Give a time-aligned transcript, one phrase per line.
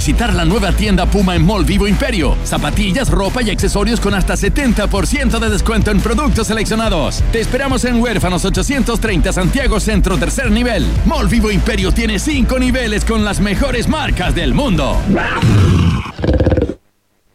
[0.00, 2.34] Visitar la nueva tienda Puma en Mall Vivo Imperio.
[2.44, 7.22] Zapatillas, ropa y accesorios con hasta 70% de descuento en productos seleccionados.
[7.30, 10.86] Te esperamos en Huérfanos 830 Santiago Centro, tercer nivel.
[11.04, 14.96] Mall Vivo Imperio tiene 5 niveles con las mejores marcas del mundo.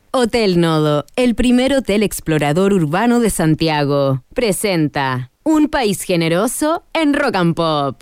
[0.10, 7.36] Hotel Nodo, el primer hotel explorador urbano de Santiago, presenta Un país generoso en Rock
[7.36, 8.02] and Pop.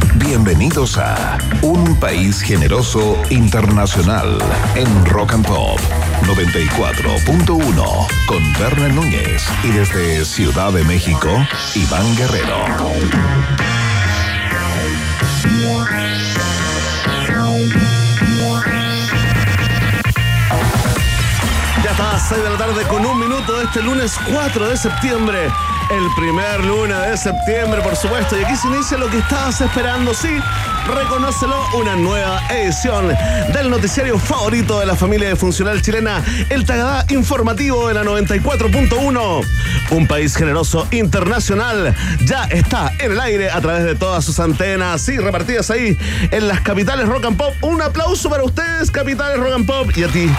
[0.23, 4.37] Bienvenidos a Un País Generoso Internacional
[4.75, 5.79] en Rock and Pop
[6.21, 11.27] 94.1 con Berna Núñez y desde Ciudad de México,
[11.73, 12.65] Iván Guerrero.
[22.11, 25.47] Está, 6 de la tarde con un minuto de este lunes 4 de septiembre.
[25.89, 28.37] El primer lunes de septiembre, por supuesto.
[28.37, 30.29] Y aquí se inicia lo que estabas esperando, sí.
[30.93, 33.15] Reconócelo, una nueva edición
[33.53, 39.45] del noticiario favorito de la familia de funcional chilena, el Tagadá Informativo de la 94.1.
[39.91, 41.95] Un país generoso internacional
[42.25, 45.97] ya está en el aire a través de todas sus antenas, sí, repartidas ahí
[46.31, 47.53] en las capitales rock and pop.
[47.61, 50.29] Un aplauso para ustedes, capitales rock and pop, y a ti.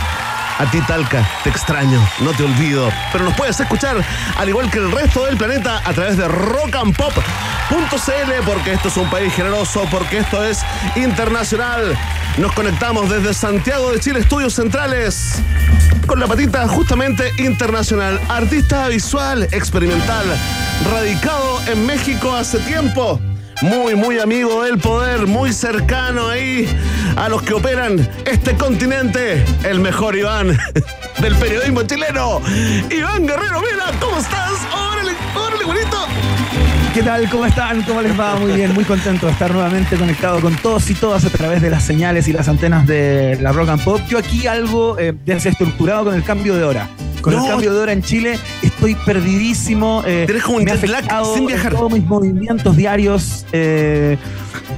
[0.63, 2.89] A ti, Talca, te extraño, no te olvido.
[3.11, 3.97] Pero nos puedes escuchar,
[4.37, 7.23] al igual que el resto del planeta, a través de rockandpop.cl,
[8.47, 10.61] porque esto es un país generoso, porque esto es
[10.95, 11.99] internacional.
[12.39, 15.43] Nos conectamos desde Santiago de Chile, Estudios Centrales,
[16.07, 18.21] con la patita justamente internacional.
[18.29, 20.25] Artista visual, experimental,
[20.93, 23.19] radicado en México hace tiempo
[23.63, 26.67] muy, muy amigo del poder, muy cercano ahí
[27.17, 30.49] a los que operan este continente, el mejor Iván
[31.21, 32.41] del periodismo chileno.
[32.91, 34.53] Iván Guerrero, mira, ¿cómo estás?
[34.75, 36.07] Órale, órale, bonito.
[36.95, 37.29] ¿Qué tal?
[37.31, 37.83] ¿Cómo están?
[37.83, 38.35] ¿Cómo les va?
[38.37, 41.71] Muy bien, muy contento de estar nuevamente conectado con todos y todas a través de
[41.71, 44.01] las señales y las antenas de la Rock and Pop.
[44.09, 46.89] Yo aquí algo eh, desestructurado con el cambio de hora.
[47.23, 47.45] Con No.
[47.45, 48.39] el cambio de hora en Chile
[48.89, 50.03] estoy perdidísimo.
[50.07, 51.05] eh, Tenés como un jet lag
[51.35, 51.73] sin viajar.
[51.75, 53.47] Todos mis movimientos diarios.
[53.53, 54.17] eh,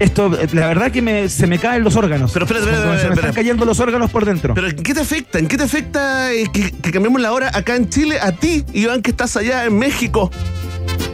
[0.00, 2.32] esto, eh, la verdad que me- se me caen los órganos.
[2.32, 4.52] Pero espera, espera, se me están cayendo los órganos por dentro.
[4.54, 5.38] Pero ¿en qué te afecta?
[5.38, 8.64] ¿En qué te afecta eh, que, que cambiemos la hora acá en Chile a ti,
[8.74, 10.30] Iván, que estás allá en México?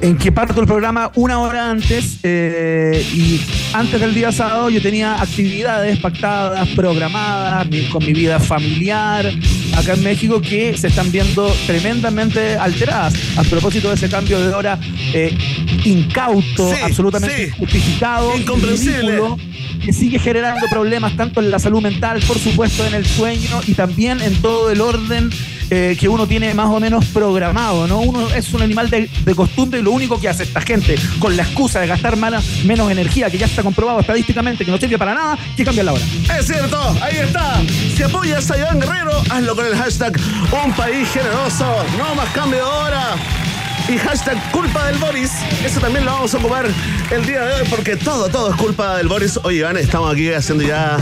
[0.02, 3.40] En que parto el programa una hora antes eh, y
[3.74, 9.30] antes del día sábado yo tenía actividades pactadas, programadas mi- con mi vida familiar
[9.76, 14.54] acá en México que se están viendo tremendamente alteradas a propósito de ese cambio de
[14.54, 14.78] hora
[15.12, 15.36] eh,
[15.84, 17.42] incauto, Sí, absolutamente sí.
[17.48, 19.02] injustificado, Incomprensible.
[19.02, 19.38] ridículo,
[19.84, 23.74] que sigue generando problemas tanto en la salud mental, por supuesto en el sueño y
[23.74, 25.30] también en todo el orden
[25.70, 28.00] eh, que uno tiene más o menos programado, ¿no?
[28.00, 31.44] Uno es un animal de, costumbre y lo único que hace esta gente con la
[31.44, 35.14] excusa de gastar mala- menos energía, que ya está comprobado estadísticamente que no sirve para
[35.14, 36.04] nada, que cambia la hora.
[36.38, 37.60] Es cierto, ahí está.
[37.96, 40.18] Si apoyas a Iván Guerrero, hazlo con el hashtag
[40.64, 41.84] Un País Generoso.
[41.98, 43.14] No más cambio de hora.
[43.88, 45.30] Y hashtag culpa del Boris.
[45.64, 46.66] Eso también lo vamos a ocupar
[47.10, 49.38] el día de hoy porque todo, todo es culpa del Boris.
[49.42, 50.96] Oye, Iván, estamos aquí haciendo ya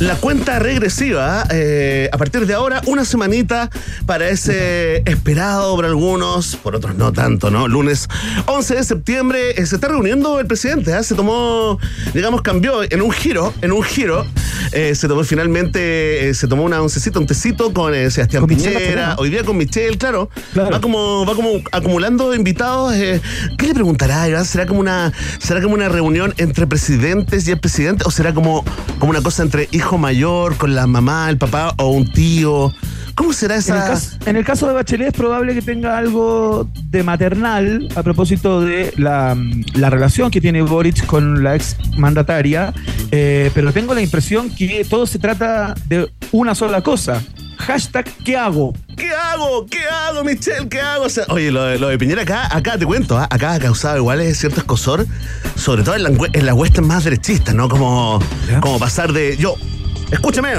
[0.00, 1.44] la cuenta regresiva.
[1.50, 3.70] eh, a partir de ahora, una semanita
[4.06, 7.66] para ese esperado por algunos, por otros no tanto, ¿no?
[7.68, 8.08] Lunes
[8.46, 10.92] 11 de septiembre eh, se está reuniendo el presidente.
[10.94, 11.02] ¿ah?
[11.02, 11.78] Se tomó,
[12.14, 14.24] digamos, cambió en un giro, en un giro.
[14.72, 18.48] eh, se tomó finalmente, eh, se tomó una oncecita, un tecito con eh, Sebastián Con
[18.48, 19.16] Piñera.
[19.18, 20.30] Hoy día con Michelle, claro.
[20.52, 20.70] Claro.
[20.70, 22.94] Va como, va como acumulando invitados.
[22.94, 23.20] eh,
[23.56, 24.44] ¿Qué le preguntará, Iván?
[24.44, 28.04] ¿Será como una, será como una reunión entre presidentes y el presidente?
[28.06, 28.64] ¿O será como,
[28.98, 32.74] como una cosa entre hijo mayor con la mamá, el papá o un tío?
[33.14, 33.86] ¿Cómo será En el, esa?
[33.86, 38.60] caso, en el caso de Bachelet es probable que tenga algo de maternal a propósito
[38.60, 39.34] de la,
[39.72, 42.74] la relación que tiene Boric con la ex mandataria,
[43.10, 47.22] eh, pero tengo la impresión que todo se trata de una sola cosa.
[47.56, 48.74] Hashtag ¿qué hago?
[48.94, 49.66] ¿Qué hago?
[49.66, 50.68] ¿Qué hago, Michelle?
[50.68, 51.06] ¿Qué hago?
[51.06, 53.26] O sea, oye, lo, de- lo de Piñera acá, acá te cuento, ¿ah?
[53.30, 55.06] acá ha causado igual es cierto escosor,
[55.56, 57.68] sobre todo en la, en las huestes más derechistas, ¿no?
[57.70, 58.20] Como,
[58.60, 59.56] como pasar de yo,
[60.10, 60.54] escúchame,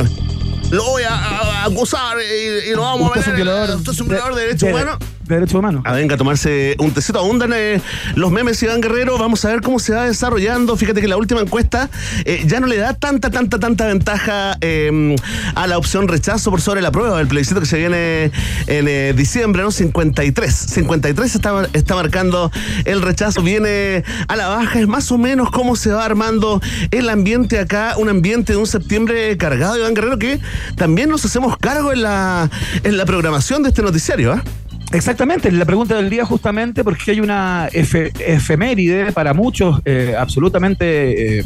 [0.71, 3.35] lo voy a, a- acusar y, y lo vamos a un ver.
[3.77, 4.69] Usted es un de- violador de derechos
[5.29, 5.81] de- derechos humanos.
[5.85, 7.19] A venga a tomarse un tecito.
[7.19, 7.81] Abundan eh,
[8.15, 9.17] los memes, Iván Guerrero.
[9.17, 10.75] Vamos a ver cómo se va desarrollando.
[10.75, 11.89] Fíjate que la última encuesta
[12.25, 15.15] eh, ya no le da tanta, tanta, tanta ventaja eh,
[15.55, 18.31] a la opción rechazo por sobre la prueba del plebiscito que se viene
[18.67, 19.71] en diciembre, ¿no?
[19.71, 20.53] 53.
[20.53, 22.51] 53 está, está marcando
[22.85, 23.41] el rechazo.
[23.41, 24.79] Viene a la baja.
[24.79, 26.61] Es más o menos cómo se va armando
[26.91, 27.93] el ambiente acá.
[27.97, 30.39] Un ambiente de un septiembre cargado, Iván Guerrero, que
[30.75, 32.49] también nos hacemos cargo en la,
[32.83, 34.43] en la programación de este noticiario, ¿ah?
[34.91, 41.45] Exactamente, la pregunta del día justamente porque hay una efeméride para muchos eh, absolutamente eh,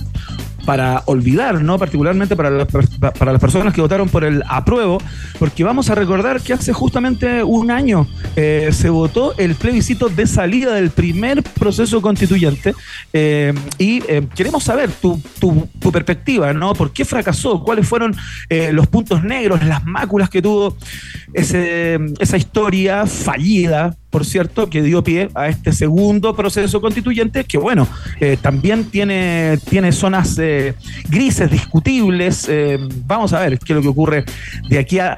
[0.66, 1.78] para olvidar, ¿no?
[1.78, 5.00] Particularmente para, para las personas que votaron por el apruebo,
[5.40, 10.28] porque vamos a recordar que hace justamente un año eh, se votó el plebiscito de
[10.28, 12.74] salida del primer proceso constituyente
[13.12, 16.74] eh, y eh, queremos saber tu, tu, tu, perspectiva, ¿no?
[16.74, 17.64] ¿Por qué fracasó?
[17.64, 18.16] ¿Cuáles fueron
[18.72, 20.76] los puntos negros, las máculas que tuvo
[21.34, 27.58] ese, esa historia fallida por cierto, que dio pie a este segundo proceso constituyente, que
[27.58, 27.88] bueno,
[28.20, 30.76] eh, también tiene, tiene zonas eh,
[31.10, 32.46] grises, discutibles.
[32.48, 32.78] Eh,
[33.08, 34.24] vamos a ver qué es lo que ocurre
[34.70, 35.18] de aquí a,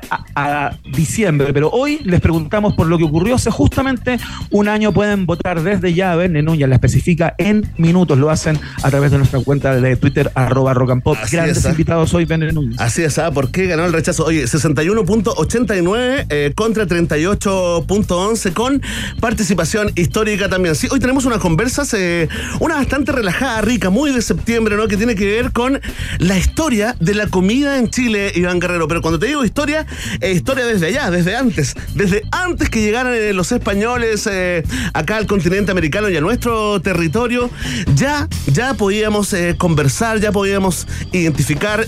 [0.96, 1.52] diciembre.
[1.52, 4.18] Pero hoy les preguntamos por lo que ocurrió hace justamente
[4.50, 4.94] un año.
[4.94, 8.18] Pueden votar desde ya, Núñez la especifica en minutos.
[8.18, 11.18] Lo hacen a través de nuestra cuenta de Twitter, arroba rock and pop.
[11.30, 11.72] Grandes ¿ah?
[11.72, 12.80] invitados hoy, Núñez.
[12.80, 13.32] Así es, ¿ah?
[13.32, 14.24] ¿por qué ganó el rechazo?
[14.24, 18.85] Oye, 61.89 contra 38.11 con
[19.20, 20.76] participación histórica también.
[20.76, 22.28] Sí, hoy tenemos unas conversas, eh,
[22.60, 24.88] una bastante relajada, rica, muy de septiembre, ¿no?
[24.88, 25.80] Que tiene que ver con
[26.20, 28.88] la historia de la comida en Chile, Iván Guerrero.
[28.88, 29.86] Pero cuando te digo historia,
[30.22, 31.76] es historia desde allá, desde antes.
[31.94, 36.82] Desde antes que llegaran eh, los españoles eh, acá al continente americano y a nuestro
[36.82, 37.50] territorio,
[37.96, 41.86] ya, ya podíamos conversar, ya podíamos identificar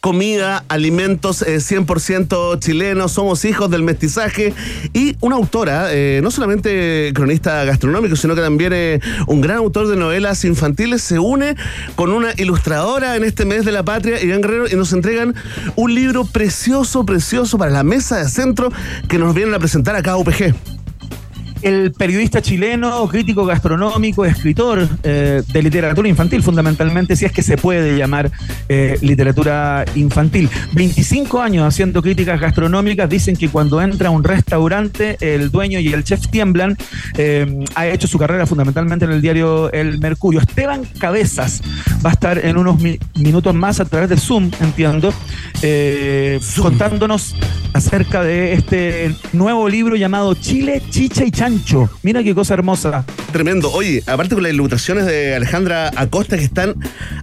[0.00, 4.54] comida, alimentos 100% chilenos, somos hijos del mestizaje
[4.92, 5.88] y una autora,
[6.22, 11.18] no solamente cronista gastronómico, sino que también eh, un gran autor de novelas infantiles, se
[11.18, 11.56] une
[11.94, 15.34] con una ilustradora en este mes de la patria, Iván Guerrero, y nos entregan
[15.76, 18.72] un libro precioso, precioso para la mesa de centro
[19.08, 20.73] que nos vienen a presentar acá a UPG
[21.64, 27.56] el periodista chileno, crítico gastronómico, escritor eh, de literatura infantil, fundamentalmente, si es que se
[27.56, 28.30] puede llamar
[28.68, 30.50] eh, literatura infantil.
[30.72, 35.88] 25 años haciendo críticas gastronómicas, dicen que cuando entra a un restaurante, el dueño y
[35.88, 36.76] el chef tiemblan.
[37.16, 40.40] Eh, ha hecho su carrera fundamentalmente en el diario El Mercurio.
[40.40, 41.62] Esteban Cabezas
[42.04, 42.76] va a estar en unos
[43.16, 45.14] minutos más a través de Zoom, entiendo,
[46.60, 47.34] contándonos
[47.72, 51.30] acerca de este nuevo libro llamado Chile, Chicha y
[52.02, 53.04] Mira qué cosa hermosa.
[53.32, 53.70] Tremendo.
[53.72, 56.74] Oye, aparte con las ilustraciones de Alejandra Acosta que están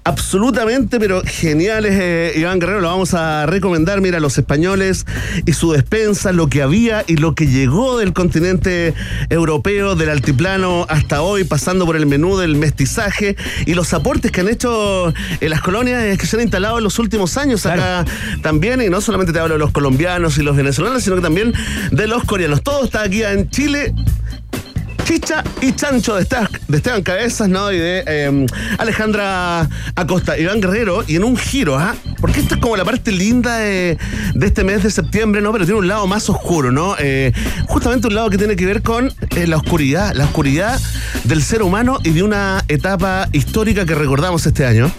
[0.03, 4.01] absolutamente, pero geniales, eh, Iván Guerrero, lo vamos a recomendar.
[4.01, 5.05] Mira, los españoles
[5.45, 8.93] y su despensa, lo que había y lo que llegó del continente
[9.29, 13.35] europeo, del altiplano hasta hoy, pasando por el menú del mestizaje
[13.65, 16.99] y los aportes que han hecho en las colonias que se han instalado en los
[16.99, 18.05] últimos años acá
[18.41, 18.81] también.
[18.81, 21.53] Y no solamente te hablo de los colombianos y los venezolanos, sino que también
[21.91, 22.63] de los coreanos.
[22.63, 23.93] Todo está aquí en Chile
[25.03, 27.71] Chicha y Chancho de Esteban, Cabezas, ¿no?
[27.71, 28.45] Y de em,
[28.77, 31.95] Alejandra Acosta, Iván Guerrero, y en un giro, ¿ah?
[32.19, 33.97] Porque esta es como la parte linda de,
[34.41, 35.51] este mes de septiembre, ¿no?
[35.51, 36.95] Pero tiene un lado más oscuro, ¿no?
[36.99, 37.31] Eh,
[37.67, 40.79] justamente un lado que tiene que ver con eh, la oscuridad, la oscuridad
[41.23, 44.91] del ser humano y de una etapa histórica que recordamos este año.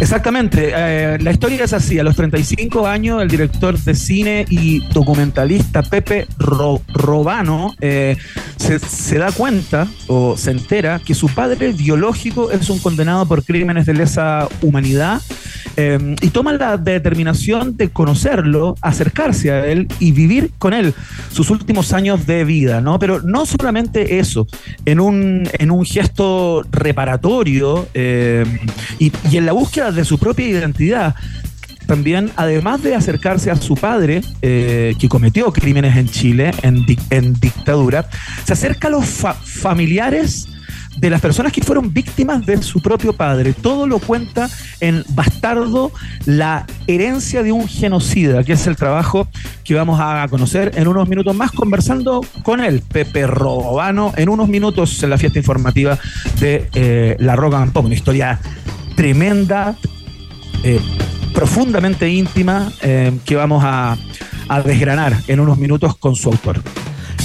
[0.00, 0.72] Exactamente.
[0.74, 1.98] Eh, la historia es así.
[1.98, 8.16] A los 35 años, el director de cine y documentalista Pepe Robano eh,
[8.56, 13.86] se, da cuenta o se entera que su padre biológico es un condenado por crímenes
[13.86, 15.20] de lesa humanidad
[15.76, 20.94] eh, y toma la determinación de conocerlo, acercarse a él y vivir con él
[21.32, 22.98] sus últimos años de vida, ¿no?
[22.98, 24.46] Pero no solamente eso,
[24.84, 31.14] en un, en un gesto reparatorio y, y en la búsqueda de su propia identidad.
[31.86, 37.34] También, además de acercarse a su padre, eh, que cometió crímenes en Chile, en, en
[37.34, 38.08] dictadura,
[38.44, 40.48] se acerca a los familiares
[40.96, 43.52] de las personas que fueron víctimas de su propio padre.
[43.52, 44.48] Todo lo cuenta
[44.80, 45.92] en Bastardo,
[46.26, 49.28] la herencia de un genocida, que es el trabajo
[49.64, 54.48] que vamos a conocer en unos minutos más conversando con él, Pepe Robano, en unos
[54.48, 55.98] minutos en la fiesta informativa
[56.40, 58.38] de eh, La Roca and Pop, una historia
[58.94, 59.76] tremenda,
[60.62, 60.80] eh,
[61.34, 63.96] profundamente íntima, eh, que vamos a,
[64.64, 66.62] desgranar en unos minutos con su autor.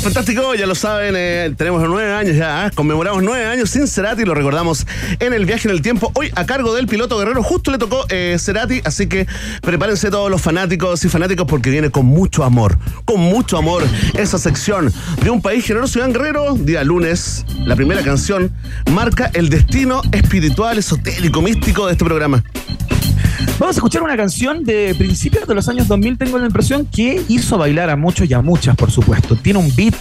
[0.01, 2.72] Fantástico, ya lo saben, eh, tenemos nueve años ya, ¿eh?
[2.74, 4.88] conmemoramos nueve años sin Cerati, lo recordamos
[5.20, 6.10] en el viaje en el tiempo.
[6.15, 9.27] Hoy a cargo del piloto Guerrero, justo le tocó eh, Cerati, así que
[9.62, 13.84] prepárense todos los fanáticos y fanáticos porque viene con mucho amor, con mucho amor
[14.18, 14.91] esa sección
[15.22, 16.00] de un país generoso.
[16.00, 18.53] Iván Guerrero, día lunes, la primera canción
[18.91, 22.41] marca el destino espiritual, esotérico, místico de este programa.
[23.60, 27.22] Vamos a escuchar una canción de principios de los años 2000, tengo la impresión, que
[27.28, 29.36] hizo bailar a muchos y a muchas, por supuesto.
[29.36, 29.96] Tiene un beat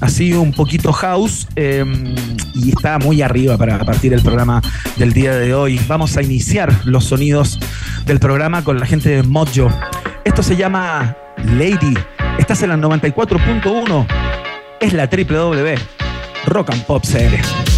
[0.00, 2.14] así un poquito house em,
[2.54, 4.62] y está muy arriba para partir el programa
[4.96, 5.78] del día de hoy.
[5.86, 7.60] Vamos a iniciar los sonidos
[8.06, 9.70] del programa con la gente de Mojo.
[10.24, 11.14] Esto se llama
[11.58, 11.94] Lady.
[12.38, 14.06] Estás en la 94.1.
[14.80, 15.74] Es la www.
[16.46, 17.73] Rock and Pop CR.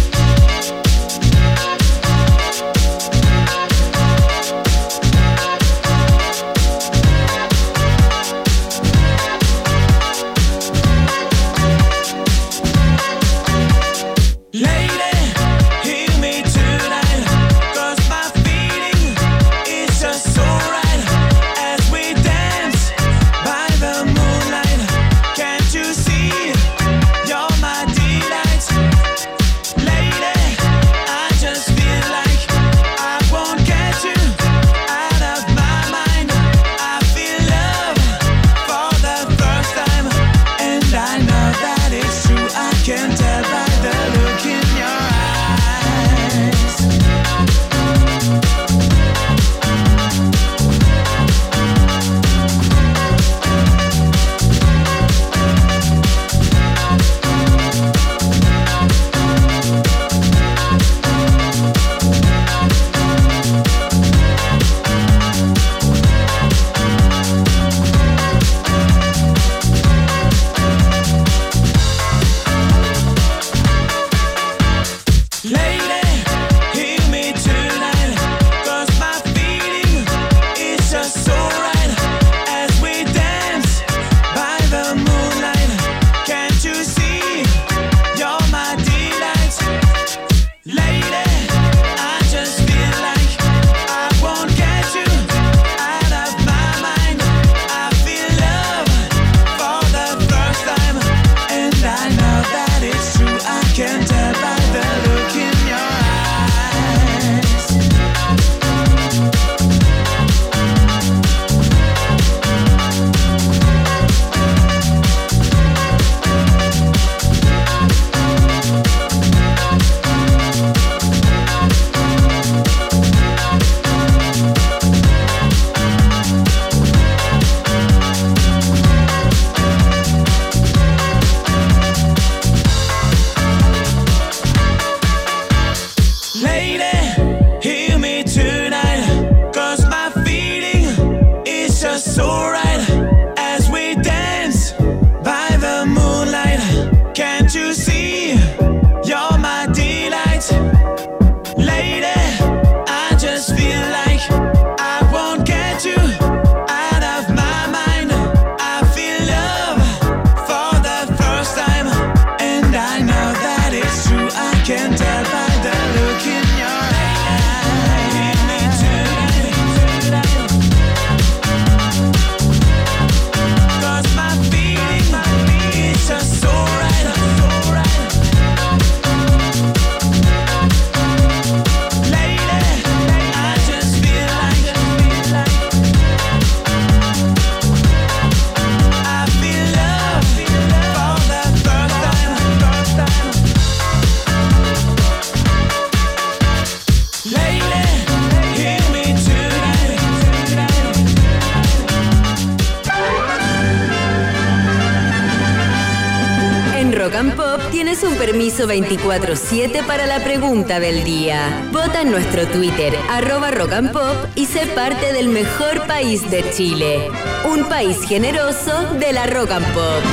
[208.67, 211.67] 24-7 para la pregunta del día.
[211.71, 216.49] Vota en nuestro Twitter, arroba rock and pop, y sé parte del mejor país de
[216.51, 217.09] Chile.
[217.45, 220.03] Un país generoso de la rock and pop.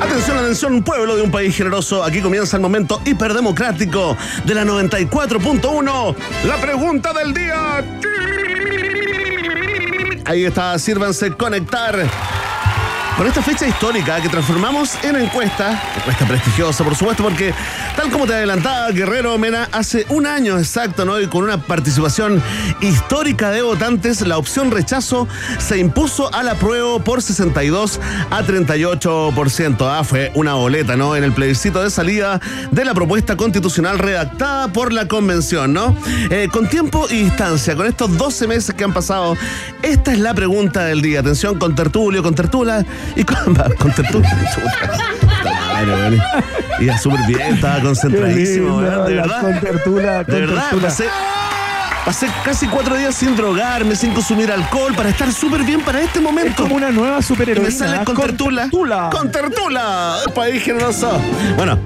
[0.00, 2.04] Atención, atención, pueblo de un país generoso.
[2.04, 6.14] Aquí comienza el momento hiperdemocrático de la 94.1.
[6.46, 7.84] La pregunta del día.
[10.24, 12.27] Ahí está, sírvanse conectar
[13.18, 17.52] con esta fecha histórica que transformamos en encuesta, encuesta prestigiosa por supuesto, porque
[17.96, 21.20] tal como te adelantaba Guerrero Mena, hace un año exacto, ¿no?
[21.20, 22.40] Y con una participación
[22.80, 25.26] histórica de votantes, la opción rechazo
[25.58, 27.98] se impuso a la prueba por 62
[28.30, 29.76] a 38%.
[29.80, 31.16] Ah, fue una boleta, ¿no?
[31.16, 35.96] En el plebiscito de salida de la propuesta constitucional redactada por la convención, ¿no?
[36.30, 39.36] Eh, con tiempo y distancia, con estos 12 meses que han pasado,
[39.82, 41.18] esta es la pregunta del día.
[41.18, 44.28] Atención, con tertulio, con tertula y con, con tertulio.
[46.80, 49.06] Iba súper bien, estaba concentradísimo, lindo, ¿verdad?
[49.06, 49.40] de verdad.
[49.40, 51.04] contertula, De verdad, pasé,
[52.04, 56.20] pasé casi cuatro días sin drogarme, sin consumir alcohol, para estar súper bien para este
[56.20, 56.50] momento.
[56.50, 57.68] Es como una nueva Y superheroína.
[57.68, 58.62] me sale con tertula.
[58.62, 59.10] tertula.
[59.10, 60.16] Con tertula.
[60.34, 61.20] País generoso.
[61.56, 61.78] Bueno,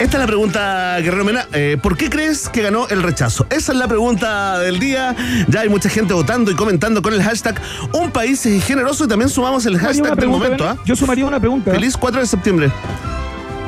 [0.00, 1.46] esta es la pregunta, Guerrero Mena.
[1.52, 3.46] Eh, ¿Por qué crees que ganó el rechazo?
[3.50, 5.14] Esa es la pregunta del día.
[5.48, 7.60] Ya hay mucha gente votando y comentando con el hashtag
[7.92, 10.68] Un país generoso y también sumamos el hashtag del momento.
[10.68, 10.76] ¿ah?
[10.84, 11.72] Yo sumaría una pregunta.
[11.72, 12.70] Feliz 4 de septiembre.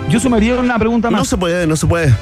[0.09, 1.21] Yo sumaría una pregunta más.
[1.21, 2.15] No se puede, no se puede.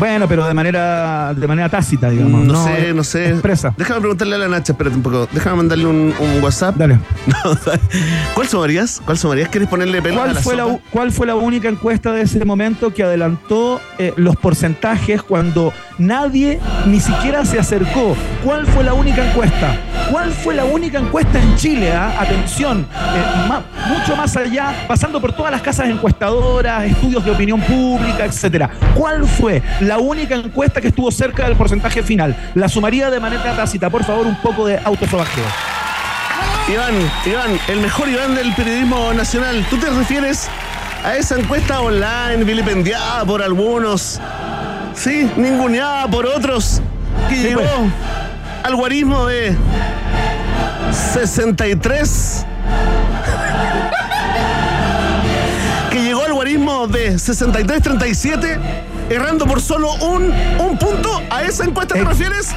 [0.00, 2.44] Bueno, pero de manera, de manera tácita, digamos.
[2.44, 3.28] No, sé, no sé.
[3.30, 3.72] Expresa.
[3.76, 5.28] Déjame preguntarle a la Nacha, espérate un poco.
[5.30, 6.74] Déjame mandarle un, un WhatsApp.
[6.76, 6.98] Dale.
[7.26, 7.34] No,
[8.34, 9.00] ¿Cuál sumarías?
[9.04, 9.48] ¿Cuál sumarías?
[9.50, 10.78] ¿Quieres ponerle pelo a ¿Cuál la fue la, sopa?
[10.90, 16.58] ¿Cuál fue la única encuesta de ese momento que adelantó eh, los porcentajes cuando nadie
[16.86, 18.16] ni siquiera se acercó?
[18.44, 19.76] ¿Cuál fue la única encuesta?
[20.10, 21.92] ¿Cuál fue la única encuesta en Chile?
[21.92, 22.14] ah?
[22.18, 27.60] Atención, eh, ma- mucho más allá, pasando por todas las casas encuestadoras, estudios de opinión
[27.60, 28.70] pública, etcétera.
[28.94, 32.36] ¿Cuál fue la única encuesta que estuvo cerca del porcentaje final?
[32.54, 33.90] La sumaría de manera tácita.
[33.90, 35.44] Por favor, un poco de autosobajeo.
[36.68, 36.94] Iván,
[37.26, 39.66] Iván, el mejor Iván del periodismo nacional.
[39.70, 40.48] ¿Tú te refieres
[41.04, 44.20] a esa encuesta online vilipendiada por algunos?
[44.94, 46.80] Sí, ninguneada por otros.
[47.28, 47.92] Que Sí, llegó pues.
[48.64, 49.56] al guarismo de
[50.92, 52.46] 63.
[56.86, 58.58] De 63-37,
[59.10, 61.20] errando por solo un, un punto.
[61.30, 62.54] ¿A esa encuesta te refieres?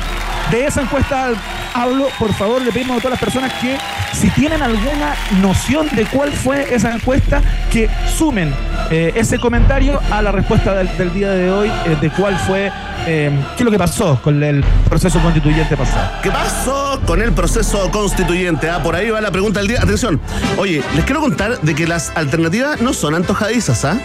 [0.53, 1.31] De esa encuesta
[1.74, 3.75] hablo, por favor, le pedimos a todas las personas que
[4.13, 7.41] si tienen alguna noción de cuál fue esa encuesta,
[7.72, 8.53] que sumen
[8.91, 12.72] eh, ese comentario a la respuesta del, del día de hoy, eh, de cuál fue,
[13.07, 16.22] eh, qué es lo que pasó con el proceso constituyente pasado.
[16.22, 18.69] ¿Qué pasó con el proceso constituyente?
[18.69, 19.81] Ah, por ahí va la pregunta del día.
[19.81, 20.22] Atención.
[20.57, 23.98] Oye, les quiero contar de que las alternativas no son antojadizas, ¿ah?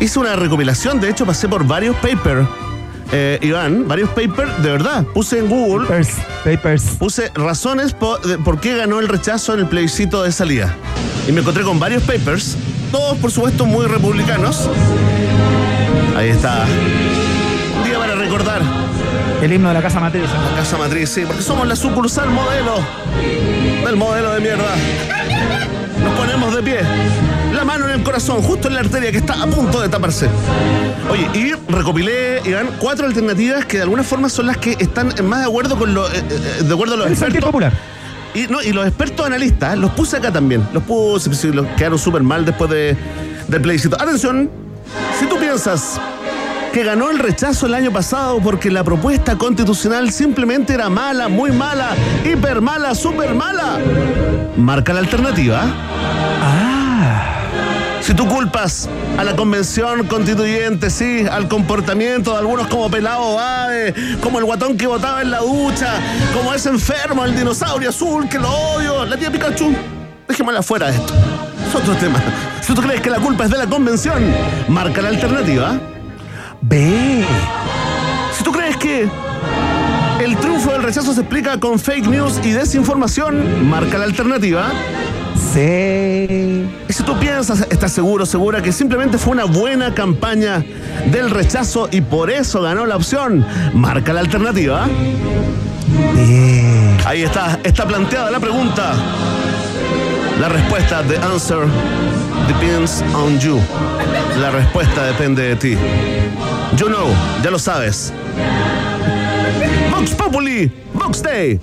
[0.00, 2.48] Hice una recopilación, de hecho pasé por varios papers.
[3.10, 5.04] Eh, Iván, varios papers, de verdad.
[5.14, 6.10] Puse en Google, Papers,
[6.44, 6.82] papers.
[6.98, 10.74] puse razones po- de por qué ganó el rechazo en el plebiscito de salida.
[11.26, 12.56] Y me encontré con varios papers,
[12.92, 14.68] todos por supuesto muy republicanos.
[16.16, 16.64] Ahí está.
[17.78, 18.60] Un día para recordar.
[19.42, 20.24] El himno de la Casa Matriz.
[20.24, 20.56] ¿no?
[20.56, 22.74] Casa Matriz, sí, porque somos la sucursal modelo
[23.86, 24.74] del modelo de mierda.
[26.02, 27.37] Nos ponemos de pie, la
[27.68, 30.26] mano en el corazón, justo en la arteria que está a punto de taparse.
[31.10, 35.40] Oye, y recopilé, Iván, cuatro alternativas que de alguna forma son las que están más
[35.40, 37.44] de acuerdo con lo, eh, eh, de acuerdo a los El expertos.
[37.44, 37.72] popular.
[38.34, 40.66] Y, no, y los expertos analistas los puse acá también.
[40.72, 42.96] Los puse, los quedaron súper mal después de,
[43.48, 44.00] del plebiscito.
[44.00, 44.50] Atención,
[45.20, 46.00] si tú piensas
[46.72, 51.52] que ganó el rechazo el año pasado porque la propuesta constitucional simplemente era mala, muy
[51.52, 51.90] mala,
[52.24, 53.78] hiper mala, súper mala,
[54.56, 55.66] marca la alternativa.
[58.08, 63.94] Si tú culpas a la convención constituyente, sí, al comportamiento de algunos como Pelado Bade,
[64.22, 65.92] como el guatón que votaba en la ducha,
[66.32, 69.74] como ese enfermo, el dinosaurio azul, que lo odio, la tía Pikachu,
[70.26, 71.12] dejémosla fuera de esto.
[71.68, 72.18] Es otro tema.
[72.62, 74.24] Si tú crees que la culpa es de la convención,
[74.68, 75.78] marca la alternativa.
[76.62, 77.26] ve.
[78.32, 79.06] Si tú crees que
[80.24, 84.72] el triunfo del rechazo se explica con fake news y desinformación, marca la alternativa.
[85.58, 86.70] Sí.
[86.88, 90.64] Y si tú piensas, estás seguro, segura que simplemente fue una buena campaña
[91.10, 93.44] del rechazo y por eso ganó la opción,
[93.74, 94.86] marca la alternativa.
[97.04, 98.92] Ahí está, está planteada la pregunta.
[100.40, 101.66] La respuesta, the answer
[102.46, 103.58] depends on you.
[104.40, 105.76] La respuesta depende de ti.
[106.76, 107.08] You know,
[107.42, 108.12] ya lo sabes.
[109.90, 111.58] Vox Populi, Vox Day.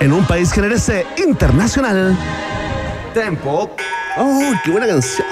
[0.00, 2.14] En un país generese internacional.
[3.14, 3.70] Tempo.
[4.16, 5.26] Oh, qué buena canción.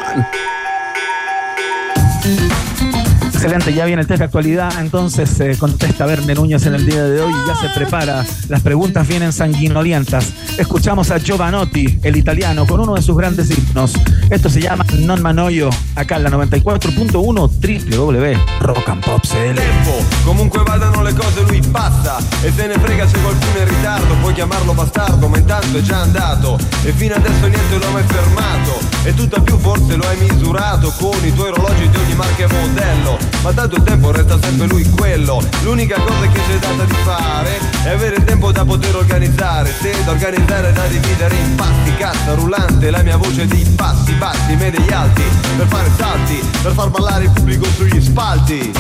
[3.33, 7.05] Excelente, ya viene el test de actualidad, entonces eh, contesta Verne Núñez en el día
[7.05, 8.23] de hoy y ya se prepara.
[8.51, 10.35] Las preguntas vienen sanguinolientas.
[10.59, 13.95] Escuchamos a Giovanotti, el italiano, con uno de sus grandes himnos.
[14.29, 19.55] Esto se llama Non Manoio, acá en la 94.1 www.rockandpopcl.
[19.55, 23.69] Tempo, comunque vadano le cose lui passa e se ne frega se qualcuno è in
[23.69, 27.91] ritardo, puoi chiamarlo bastardo, ma intanto è già andato e fino adesso niente lo ha
[27.91, 32.15] mai fermato e tutto più forse lo hai misurato con i tuoi orologi di ogni
[32.15, 36.59] marca e modello, ma tanto il tempo resta sempre lui quello, l'unica cosa che c'è
[36.59, 41.35] data di fare è avere il tempo da poter organizzare, se da organizzare da dividere
[41.35, 45.23] in pasti, cassa rullante, la mia voce di passi bassi, medie alti,
[45.57, 48.73] per fare salti, per far ballare il pubblico sugli spalti.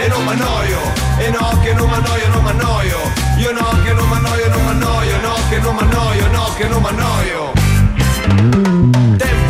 [0.00, 0.80] E non m'annoio,
[1.18, 2.98] e no che non m'annoio, non m'annoio,
[3.38, 7.52] io no che non m'annoio, non m'annoio, no che non m'annoio, no che non m'annoio.
[9.16, 9.41] Tempo,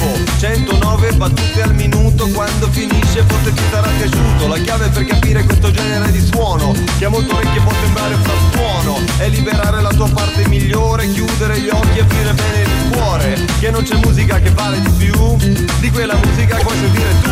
[0.43, 5.71] 109 battute al minuto Quando finisce forse ti sarà piaciuto La chiave per capire questo
[5.71, 10.49] genere di suono Che a molte orecchie può sembrare frastuono È liberare la tua parte
[10.49, 13.47] migliore Chiudere gli occhi e aprire bene il cuore.
[13.61, 15.37] Che non c'è musica che vale di più
[15.79, 17.31] Di quella musica che puoi sentire tu.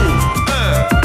[0.53, 0.99] Eh.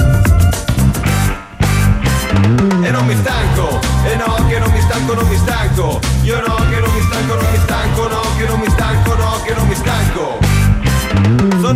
[2.86, 6.00] E non mi stanco, e no che non mi stanco, non mi stanco.
[6.22, 9.42] Io no che non mi stanco, non mi stanco, no che non mi stanco, no
[9.44, 10.45] che non mi stanco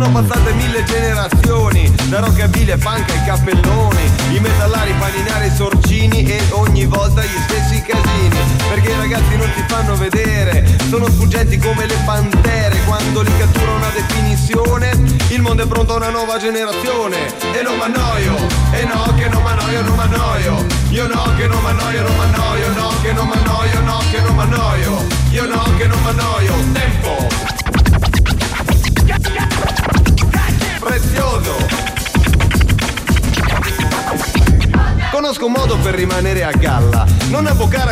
[0.02, 6.24] sono passate mille generazioni, da rockabilly e punk ai cappelloni, i metallari, paninari, i sorcini
[6.24, 8.38] e ogni volta gli stessi casini,
[8.70, 13.72] perché i ragazzi non si fanno vedere, sono sfuggenti come le pantere, quando li cattura
[13.72, 14.90] una definizione,
[15.28, 18.36] il mondo è pronto a una nuova generazione, e non m'annoio,
[18.72, 22.92] e no che non m'annoio, non m'annoio, io no che non m'annoio, non m'annoio, no
[23.02, 23.98] che non m'annoio, no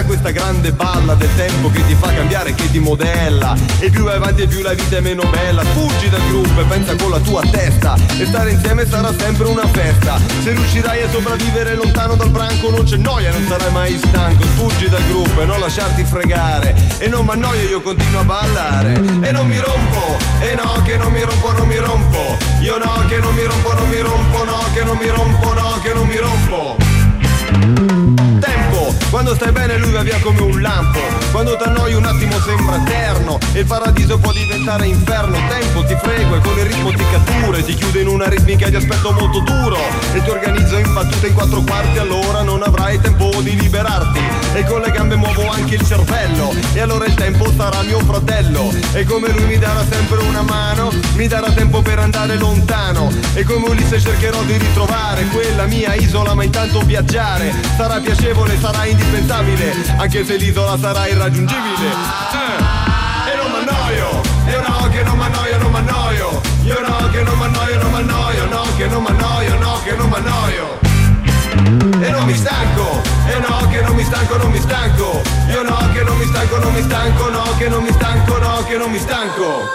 [0.08, 3.54] questa grande balla del tempo che ti fa cambiare, che ti modella.
[3.78, 5.62] E più vai avanti e più la vita è meno bella.
[5.62, 7.94] Fuggi dal gruppo e pensa con la tua testa.
[8.18, 10.18] E stare insieme sarà sempre una festa.
[10.42, 14.44] Se riuscirai a sopravvivere lontano dal branco non c'è noia, non sarai mai stanco.
[14.56, 16.74] Fuggi dal gruppo e non lasciarti fregare.
[16.96, 18.94] E non m'annoio, io continuo a ballare.
[19.20, 22.38] E non mi rompo, e no che non mi rompo, non mi rompo.
[22.62, 25.78] Io no che non mi rompo, non mi rompo, no che non mi rompo, no
[25.82, 28.07] che non mi rompo.
[29.10, 30.98] Quando stai bene lui va via come un lampo.
[31.30, 33.38] Quando t'annoi un attimo sembra eterno.
[33.54, 35.38] E il paradiso può diventare inferno.
[35.48, 38.68] Tempo, ti frego e con il ritmo ti cattura E ti chiude in una ritmica
[38.68, 39.78] di aspetto molto duro.
[40.12, 41.98] E ti organizzo in battute in quattro quarti.
[41.98, 44.20] Allora non avrai tempo di liberarti.
[44.52, 46.52] E con le gambe muovo anche il cervello.
[46.74, 48.70] E allora il tempo sarà mio fratello.
[48.92, 53.10] E come lui mi darà sempre una mano Mi darà tempo per andare lontano.
[53.32, 57.54] E come Ulisse cercherò di ritrovare Quella mia isola ma intanto viaggiare.
[57.76, 63.32] Sarà piacevole, sarà indispensabile Anche se l'isola sarà irraggiungibile eh.
[63.32, 67.78] E non m'annoio E no che non m'annoio, non m'annoio Io no che non m'annoio,
[67.78, 70.86] non m'annoio No che non m'annoio, no che non m'annoio
[72.00, 75.76] e non mi stanco, e no che non mi stanco, non mi stanco Io no
[75.92, 78.90] che non mi stanco, non mi stanco No che non mi stanco, no che non
[78.90, 79.68] mi stanco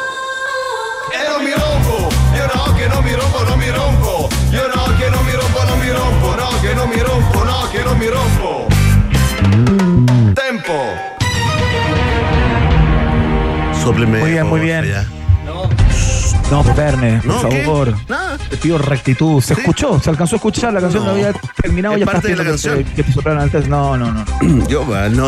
[1.11, 4.95] E non mi rompo, io no che non mi rompo, non mi rompo Io no
[4.97, 7.97] che non mi rompo, non mi rompo No che non mi rompo, no che non
[7.97, 8.72] mi rompo
[10.35, 10.73] Tempo.
[13.95, 14.85] Muy bien, muy bien.
[14.85, 15.05] ya.
[16.51, 17.39] No, pues Verne, por ¿No?
[17.39, 17.93] Favor.
[18.07, 18.37] Nada.
[18.49, 19.41] Te pido rectitud.
[19.41, 19.61] Se Sí.
[19.61, 20.71] escuchó, se alcanzó a escuchar.
[20.73, 21.09] La canción No.
[21.11, 22.83] no, había terminado ya parte de la canción.
[22.83, 23.67] que te soplaran antes.
[23.67, 24.23] No, no, no.
[24.41, 24.65] No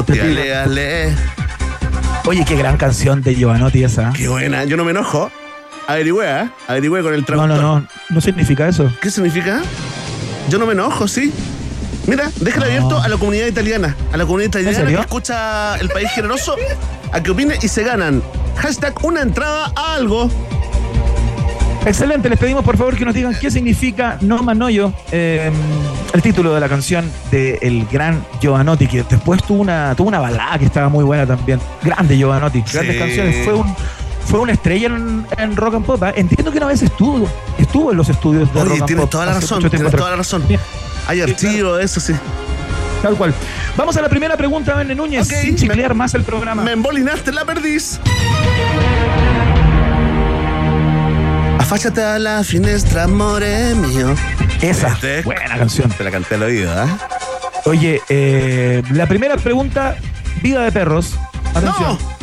[0.06, 0.24] pido.
[0.24, 1.16] ale, ale.
[2.26, 4.12] Oye, qué gran canción de Giovanotti esa.
[4.14, 5.32] Qué buena, yo no me enojo.
[5.88, 6.50] Averigüe, ¿eh?
[6.68, 7.62] Averigüe con el No, traductor.
[7.62, 7.88] no, no.
[8.10, 8.92] No significa eso.
[9.02, 9.62] ¿Qué significa?
[10.50, 11.32] Yo no me enojo, sí.
[12.08, 12.72] Mira, déjale No.
[12.72, 13.96] abierto a la comunidad italiana.
[14.14, 16.56] A la comunidad italiana que escucha el país generoso
[17.12, 18.22] a que opine y se ganan.
[18.58, 20.30] Hashtag una entrada a algo.
[21.86, 25.52] Excelente, les pedimos por favor que nos digan qué significa No Manoyo, eh,
[26.14, 30.58] el título de la canción del gran Giovanotti, que después tuvo una, tuvo una balada
[30.58, 31.60] que estaba muy buena también.
[31.84, 33.46] Grande Giovanotti, grandes canciones.
[33.46, 33.76] Fue un,
[34.26, 36.02] fue una estrella en, en Rock and Pop.
[36.02, 36.12] ¿ah?
[36.16, 39.12] Entiendo que una vez estuvo, estuvo en los estudios de Oye, Rock and tienes Pop
[39.12, 40.00] toda la razón, mucho tiempo tienes atrás.
[40.00, 40.44] toda la razón.
[41.08, 42.14] Hay archivo, eso sí.
[43.02, 43.34] Tal cual.
[43.78, 46.64] Vamos a la primera pregunta, Verne Núñez, Ok, sin chiclear me- más el programa.
[46.64, 48.00] Me embolinaste la perdiz.
[51.60, 54.14] Afáchate a la finestra, amore mío.
[54.62, 55.22] Esa, Este.
[55.24, 55.90] buena canción.
[55.92, 56.88] Te la canté al oído, ¿eh?
[57.66, 59.96] Oye, eh, la primera pregunta,
[60.42, 61.16] vida de perros.
[61.56, 61.98] Atención.
[62.00, 62.16] ¡No!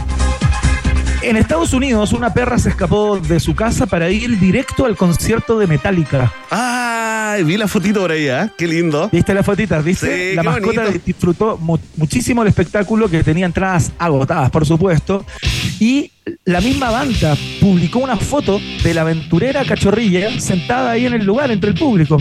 [1.22, 5.58] En Estados Unidos, una perra se escapó de su casa para ir directo al concierto
[5.58, 6.32] de Metallica.
[6.50, 7.01] Ah,
[7.44, 8.50] Vi la fotito por ahí, ¿eh?
[8.58, 9.08] Qué lindo.
[9.12, 9.84] ¿Viste las fotitas?
[9.84, 10.30] ¿Viste?
[10.30, 11.02] Sí, la mascota bonito.
[11.06, 15.24] disfrutó mu- muchísimo el espectáculo que tenía entradas agotadas, por supuesto.
[15.80, 16.10] Y
[16.44, 21.50] la misma banda publicó una foto de la aventurera cachorrilla sentada ahí en el lugar
[21.50, 22.18] entre el público.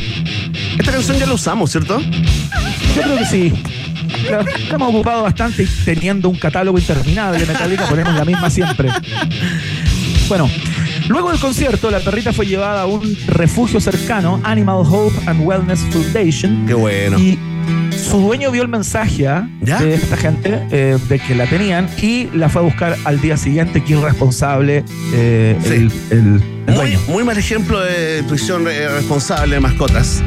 [0.80, 2.00] Esta canción ya la usamos, ¿cierto?
[2.96, 3.54] Yo creo que sí.
[4.30, 8.50] La, la hemos ocupado bastante y teniendo un catálogo interminable de Metallica, ponemos la misma
[8.50, 8.90] siempre.
[10.28, 10.50] Bueno,
[11.12, 15.80] luego del concierto, la perrita fue llevada a un refugio cercano, Animal Hope and Wellness
[15.92, 16.66] Foundation.
[16.66, 17.20] Qué bueno.
[17.20, 17.38] Y
[17.92, 19.48] su dueño vio el mensaje ¿ah?
[19.62, 19.80] ¿Ya?
[19.80, 23.38] de esta gente eh, de que la tenían y la fue a buscar al día
[23.38, 23.84] siguiente.
[23.84, 25.70] Qué irresponsable eh, Sí.
[25.74, 27.00] el, el- el Muy, dueño.
[27.08, 30.22] muy mal ejemplo de tuición eh, responsable de mascotas.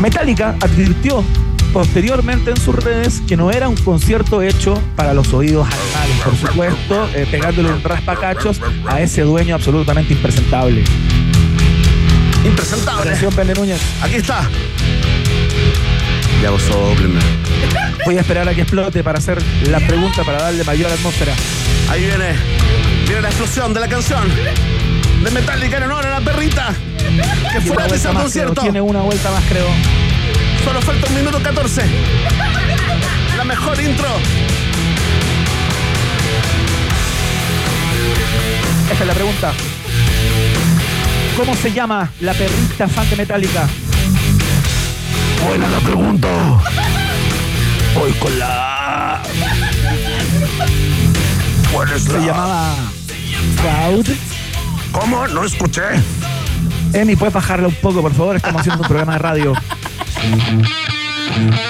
[0.00, 1.24] Metallica advirtió
[1.72, 6.36] posteriormente en sus redes que no era un concierto hecho para los oídos animales, por
[6.36, 10.84] supuesto, eh, pegándole un raspacachos a ese dueño absolutamente impresentable.
[12.44, 13.02] Impresentable.
[13.02, 13.80] Atención, Pende Núñez.
[14.02, 14.48] Aquí está.
[16.42, 16.62] Ya vos.
[18.06, 21.34] Voy a esperar a que explote para hacer la pregunta para darle mayor atmósfera.
[21.90, 22.34] Ahí viene.
[23.04, 24.22] Viene la explosión de la canción.
[25.22, 26.74] De Metallica en honor a la perrita.
[27.52, 28.14] Que fue a creo.
[28.14, 28.62] concierto.
[28.62, 30.09] Tiene una vuelta más, creo.
[30.64, 31.82] Solo falta un minuto 14.
[33.36, 34.08] La mejor intro.
[38.90, 39.52] Esta es la pregunta.
[41.36, 43.66] ¿Cómo se llama la perrita fan de Metallica?
[45.46, 46.28] Buena la pregunta.
[47.94, 49.22] Voy con la.
[51.72, 52.74] ¿Cuál es Se la- llamaba
[53.60, 54.06] Cloud.
[54.92, 55.26] ¿Cómo?
[55.28, 55.82] No escuché.
[56.92, 58.36] Emi, ¿puedes bajarla un poco, por favor?
[58.36, 59.52] Estamos haciendo un programa de radio.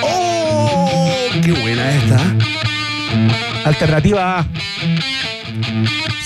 [0.02, 1.18] ¡Oh!
[1.42, 2.20] ¡Qué buena esta!
[3.64, 4.46] Alternativa A.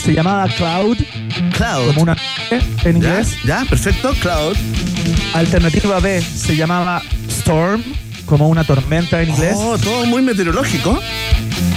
[0.02, 0.98] Se llamaba Cloud,
[1.56, 1.86] Cloud.
[1.88, 2.16] como una
[2.84, 3.36] en inglés.
[3.44, 3.64] ¿Ya?
[3.68, 4.12] Perfecto.
[4.20, 4.56] Cloud.
[5.34, 7.82] Alternativa B se llamaba Storm,
[8.26, 9.54] como una tormenta en inglés.
[9.56, 10.98] Oh, todo muy meteorológico.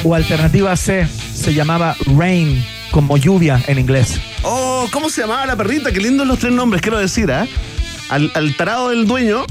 [0.03, 4.19] O alternativa C se llamaba Rain, como lluvia en inglés.
[4.43, 5.91] Oh, ¿cómo se llamaba la perrita?
[5.91, 7.47] Qué lindos los tres nombres, quiero decir, ¿ah?
[8.09, 9.45] Al, al tarado del dueño,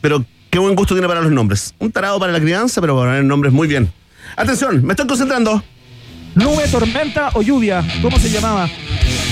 [0.00, 1.74] pero qué buen gusto tiene para los nombres.
[1.78, 3.92] Un tarado para la crianza, pero para poner nombres muy bien.
[4.36, 5.62] Atención, me estoy concentrando.
[6.34, 8.68] Nube, tormenta o lluvia, ¿cómo se llamaba?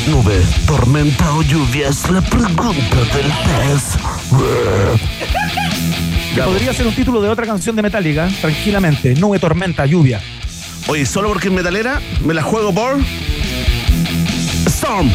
[0.09, 3.33] Nube, tormenta o lluvia es la pregunta del
[3.71, 3.97] test.
[6.35, 9.15] Que podría ser un título de otra canción de Metallica, tranquilamente.
[9.15, 10.21] Nube, tormenta, lluvia.
[10.87, 12.99] Oye, solo porque es metalera, me la juego por.
[14.67, 15.11] Storm,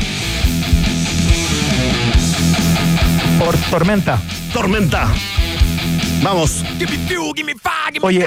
[3.40, 4.20] Por tormenta.
[4.54, 5.08] tormenta.
[6.24, 6.64] Vamos.
[8.08, 8.20] Oye,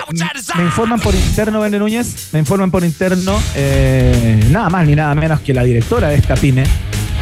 [0.57, 5.14] me informan por interno, Bene Núñez, me informan por interno, eh, nada más ni nada
[5.14, 6.64] menos que la directora de esta pyme.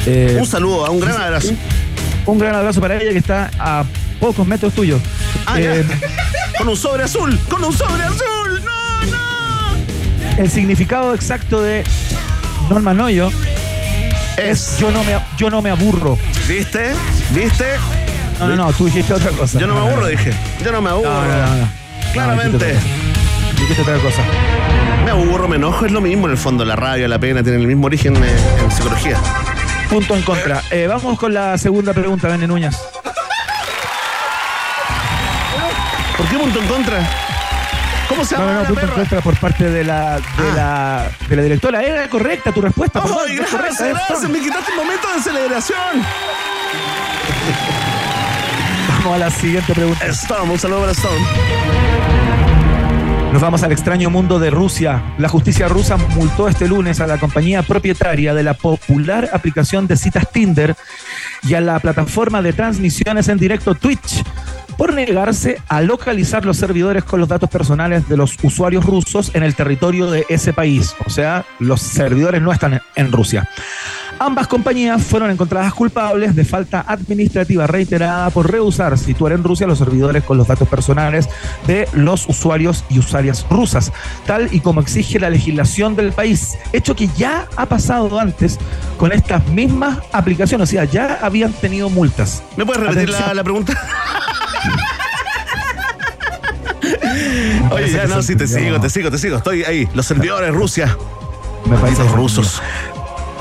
[0.06, 1.52] eh, Un saludo, un gran abrazo.
[2.26, 3.84] un gran abrazo para ella que está a
[4.20, 5.00] pocos metros tuyos.
[5.46, 5.84] Ah, Eh.
[6.58, 8.62] Con un sobre azul, con un sobre azul.
[8.64, 10.42] No, no.
[10.42, 11.82] el significado exacto de
[12.70, 13.30] Norma Noyo
[14.36, 14.76] Es.
[14.78, 16.16] yo no me, yo no me aburro.
[16.48, 16.92] ¿Viste?
[17.32, 17.64] ¿Viste?
[18.40, 19.58] No, no, no, tú dijiste otra cosa.
[19.58, 20.32] Yo no me aburro, dije.
[20.64, 21.10] Yo no me aburro.
[21.10, 21.68] No, no.
[22.12, 22.74] Claramente.
[23.58, 24.22] Dijiste otra cosa.
[25.04, 26.64] Me aburro, me enojo, es lo mismo en el fondo.
[26.64, 29.18] La rabia, la pena, tienen el mismo origen eh, en psicología.
[29.88, 30.62] Punto en contra.
[30.70, 32.74] Eh, vamos con la segunda pregunta, Bene Núñez.
[36.16, 36.98] ¿Por qué punto en contra?
[38.08, 38.94] ¿Cómo se llama no, no, la punto en perra?
[39.00, 40.54] contra por parte de la, de, Ah.
[40.56, 41.82] la, de la directora.
[41.82, 43.02] Era correcta tu respuesta.
[43.02, 44.30] perdón, ¡Ay, es gracias, correcta, es gracias!
[44.30, 46.02] Me quitaste un momento de celebración.
[49.04, 50.06] Vamos a la siguiente pregunta.
[50.06, 51.10] Storm, un saludo para.
[53.34, 55.02] Nos vamos al extraño mundo de Rusia.
[55.18, 59.98] La justicia rusa multó este lunes a la compañía propietaria de la popular aplicación de
[59.98, 60.74] citas Tinder
[61.42, 64.24] y a la plataforma de transmisiones en directo Twitch
[64.78, 69.42] por negarse a localizar los servidores con los datos personales de los usuarios rusos en
[69.42, 70.96] el territorio de ese país.
[71.04, 73.50] O sea, los servidores no están en Rusia.
[74.18, 79.78] Ambas compañías fueron encontradas culpables de falta administrativa reiterada por rehusar situar en Rusia los
[79.78, 81.28] servidores con los datos personales
[81.66, 83.92] de los usuarios y usuarias rusas,
[84.26, 88.58] tal y como exige la legislación del país, hecho que ya ha pasado antes
[88.98, 92.42] con estas mismas aplicaciones, o sea, ya habían tenido multas.
[92.56, 93.74] ¿Me puedes repetir la, pregunta?
[97.70, 99.36] Oye, ya no, sí, te sigo, te sigo, te sigo.
[99.38, 99.88] Estoy ahí.
[99.94, 100.96] Los servidores, Rusia.
[101.66, 101.76] Me
[102.08, 102.60] rusos.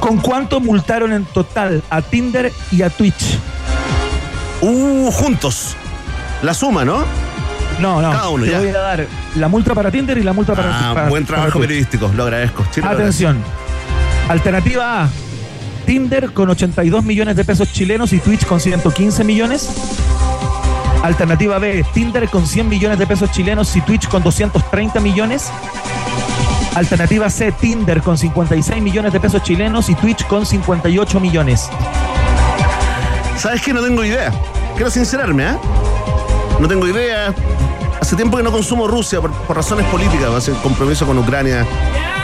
[0.04, 3.38] ¿Con cuánto multaron en total a Tinder y a Twitch?
[4.60, 5.78] Uh, juntos.
[6.42, 7.06] La suma, ¿no?
[7.80, 8.12] No, no.
[8.12, 8.60] Cada uno, te ya.
[8.60, 11.58] voy a dar la multa para Tinder y la multa para, Ah, para- buen trabajo
[11.58, 12.66] periodístico, lo agradezco.
[12.76, 13.38] Lo Atención.
[14.28, 15.10] Alternativa A.
[15.86, 19.70] Tinder con 82 millones de pesos chilenos y Twitch con 115 millones.
[21.02, 25.50] Alternativa B, Tinder con 100 millones de pesos chilenos y Twitch con 230 millones.
[26.76, 31.70] Alternativa C, Tinder con 56 millones de pesos chilenos y Twitch con 58 millones.
[33.38, 33.74] ¿Sabes qué?
[33.74, 34.32] No tengo idea.
[34.76, 35.58] Quiero sincerarme, ¿eh?
[36.60, 37.34] No tengo idea.
[38.02, 41.18] Hace tiempo que no consumo Rusia por, por razones políticas, va a ser compromiso con
[41.18, 41.66] Ucrania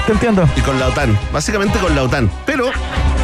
[0.05, 0.47] Te entiendo.
[0.55, 1.17] y con la OTAN.
[1.31, 2.29] Básicamente con la OTAN.
[2.45, 2.71] Pero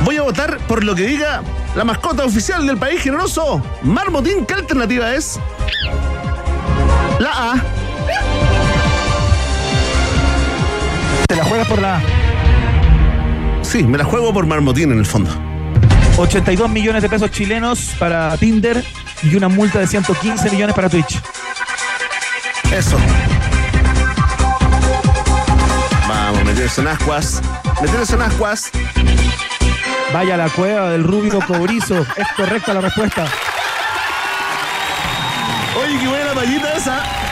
[0.04, 1.42] voy a votar por lo que diga
[1.76, 4.46] la mascota oficial del país generoso, Marmotín.
[4.46, 5.40] ¿Qué alternativa es?
[7.20, 7.56] La A.
[11.36, 12.02] Te la juegas por la.
[13.62, 15.30] Sí, me la juego por Marmotín en el fondo.
[16.18, 18.82] 82 millones de pesos chilenos para Tinder
[19.22, 21.20] y una multa de 115 millones para Twitch.
[22.72, 22.98] Eso.
[26.08, 27.42] Vamos, meterse en ascuas.
[27.82, 28.72] Meterse en ascuas.
[30.14, 32.00] Vaya la cueva del rubio cobrizo.
[32.16, 33.26] Es correcta la respuesta.
[35.84, 37.25] Oye, qué buena payita esa.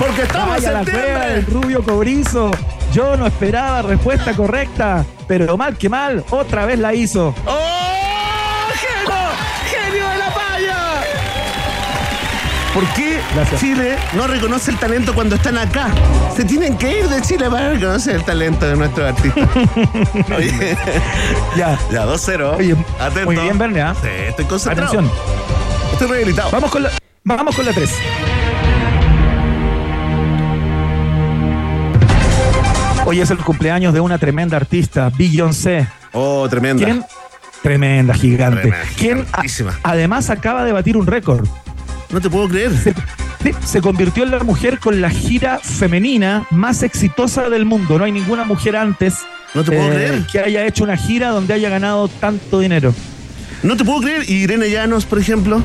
[0.00, 2.50] Porque estamos Vaya a en la cueva del rubio cobrizo.
[2.92, 7.34] Yo no esperaba respuesta correcta, pero mal que mal, otra vez la hizo.
[7.46, 7.58] ¡Oh!
[8.74, 9.18] ¡Genio!
[9.70, 10.76] ¡Genio de la paya!
[12.72, 13.60] ¿Por qué Gracias.
[13.60, 15.88] Chile no reconoce el talento cuando están acá?
[16.34, 19.48] Se tienen que ir de Chile para reconocer el talento de nuestros artistas.
[20.36, 20.76] Oye,
[21.56, 21.78] Ya.
[21.92, 22.56] ya, 2-0.
[22.56, 23.26] Oye, Atento.
[23.26, 23.94] muy bien, Verne, ¿ah?
[24.00, 24.92] Sí, estoy concentrado.
[24.98, 25.12] Atención.
[25.92, 26.50] Estoy rehabilitado.
[26.52, 26.90] Vamos con la,
[27.24, 27.90] vamos con la 3.
[33.10, 35.84] Hoy es el cumpleaños de una tremenda artista, Beyoncé.
[36.12, 36.84] Oh, tremenda.
[36.84, 37.04] ¿Quién?
[37.60, 38.60] Tremenda, gigante.
[38.60, 39.80] Tremenda, ¿Quién a- gigantísima.
[39.82, 41.44] además acaba de batir un récord?
[42.10, 42.70] No te puedo creer.
[43.64, 47.98] Se, convirtió en la mujer con la gira femenina más exitosa del mundo.
[47.98, 50.26] No hay ninguna mujer antes eh, No te puedo creer.
[50.30, 52.94] que haya hecho una gira donde haya ganado tanto dinero.
[53.64, 54.30] No te puedo creer.
[54.30, 55.60] ¿Y Irene Llanos, por ejemplo?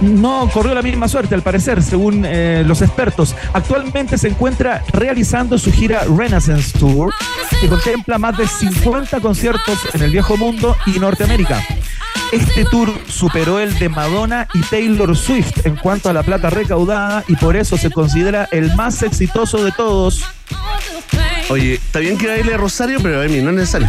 [0.00, 3.34] No corrió la misma suerte, al parecer, según eh, los expertos.
[3.52, 7.12] Actualmente se encuentra realizando su gira Renaissance Tour,
[7.60, 11.62] que contempla más de 50 conciertos en el viejo mundo y Norteamérica.
[12.32, 17.24] Este tour superó el de Madonna y Taylor Swift en cuanto a la plata recaudada
[17.26, 20.22] y por eso se considera el más exitoso de todos.
[21.48, 23.88] Oye, está bien que baile Rosario, pero a mí no es necesario.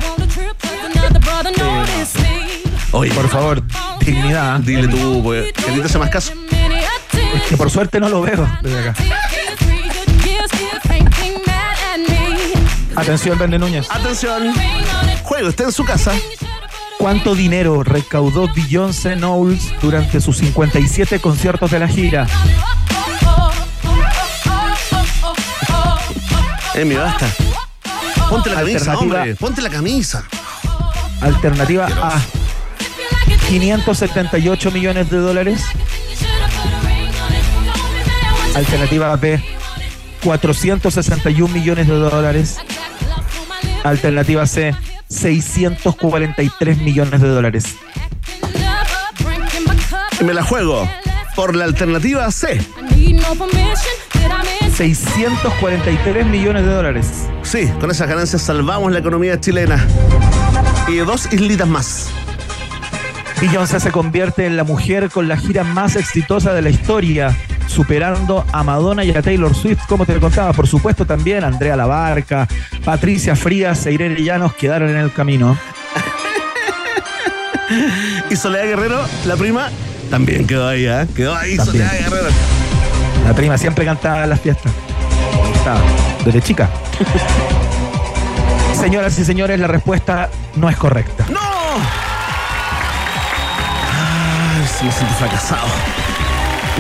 [2.94, 3.64] Oye, Por favor,
[4.02, 4.60] dignidad.
[4.60, 6.34] dile tú, pues, que a ti te hace más caso.
[7.48, 8.96] Que por suerte no lo veo desde acá.
[12.96, 13.88] Atención, Vende Núñez.
[13.90, 14.54] Atención,
[15.24, 16.12] juego está en su casa.
[16.98, 22.28] ¿Cuánto dinero recaudó Beyoncé Knowles durante sus 57 conciertos de la gira?
[26.76, 27.28] Emi, basta.
[28.30, 29.36] Ponte la camisa, hombre.
[29.36, 30.24] Ponte la camisa.
[31.22, 32.20] Alternativa A,
[33.52, 35.66] 578 millones de dólares.
[38.56, 39.44] Alternativa B,
[40.24, 42.60] 461 millones de dólares.
[43.84, 44.74] Alternativa C,
[45.10, 47.76] 643 millones de dólares.
[50.22, 50.90] Y me la juego
[51.36, 52.66] por la alternativa C.
[54.78, 57.28] 643 millones de dólares.
[57.44, 59.86] Sí, con esas ganancias salvamos la economía chilena.
[60.88, 62.10] Y dos islitas más.
[63.42, 68.46] Beyoncé se convierte en la mujer con la gira más exitosa de la historia, superando
[68.52, 70.54] a Madonna y a Taylor Swift, como te contaba.
[70.54, 72.48] Por supuesto, también Andrea Labarca,
[72.86, 75.58] Patricia Frías e Irene Llanos quedaron en el camino.
[78.30, 79.70] Y Soledad Guerrero, la prima,
[80.12, 81.08] también quedó ahí, ¿eh?
[81.16, 81.88] Quedó ahí También.
[81.88, 82.30] Soledad Guerrero.
[83.26, 84.74] La prima siempre cantaba en las fiestas.
[85.56, 85.80] Estaba
[86.26, 86.70] desde chica.
[88.80, 91.26] Señoras y señores, la respuesta no es correcta.
[91.32, 92.01] ¡No!
[94.82, 95.68] Sí, me siento fracasado.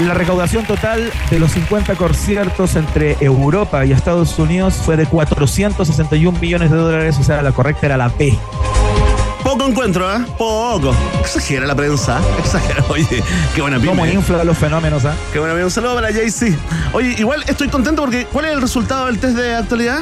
[0.08, 6.40] La recaudación total de los 50 conciertos entre Europa y Estados Unidos fue de 461
[6.40, 8.38] millones de dólares, o sea, la correcta era la P.
[9.44, 10.20] Poco encuentro, ¿eh?
[10.38, 10.96] Poco.
[11.20, 12.20] Exagera la prensa.
[12.40, 12.84] Exagera.
[12.90, 14.14] Oye, qué buena ¿Cómo pyme.
[14.14, 15.04] infla los fenómenos?
[15.06, 15.14] ah?
[15.34, 15.66] Qué buena pyme.
[15.66, 16.58] Un saludo para Jay-Z.
[16.94, 20.00] Oye, igual estoy contento porque ¿cuál es el resultado del test de actualidad?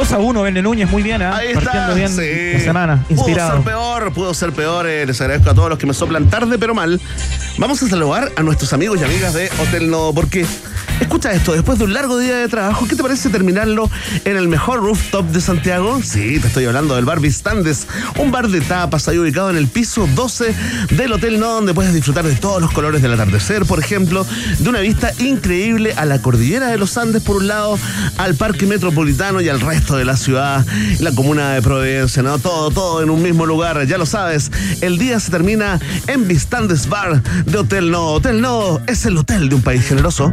[0.00, 1.36] 2 a 1, Bene Núñez, muy bien, ¿ah?
[1.36, 1.92] Ahí está.
[1.92, 2.22] bien sí.
[2.54, 3.52] la semana, Pudo inspirado.
[3.56, 4.86] ser peor, pudo ser peor.
[4.86, 6.98] eh, les agradezco a todos los que me soplan tarde pero mal.
[7.58, 10.46] Vamos a saludar a nuestros amigos y amigas de Hotel Nodo porque
[11.00, 13.90] Escucha esto, después de un largo día de trabajo, ¿qué te parece terminarlo
[14.24, 16.00] en el mejor rooftop de Santiago?
[16.04, 17.86] Sí, te estoy hablando del bar Vistandes,
[18.18, 20.54] un bar de tapas ahí ubicado en el piso 12
[20.90, 24.26] del Hotel No, donde puedes disfrutar de todos los colores del atardecer, por ejemplo,
[24.58, 27.78] de una vista increíble a la cordillera de los Andes por un lado,
[28.18, 30.64] al Parque Metropolitano y al resto de la ciudad,
[31.00, 32.38] la comuna de Providencia, ¿no?
[32.38, 34.50] Todo, todo en un mismo lugar, ya lo sabes.
[34.80, 38.12] El día se termina en Vistandes Bar de Hotel No.
[38.12, 40.32] Hotel No es el hotel de un país generoso.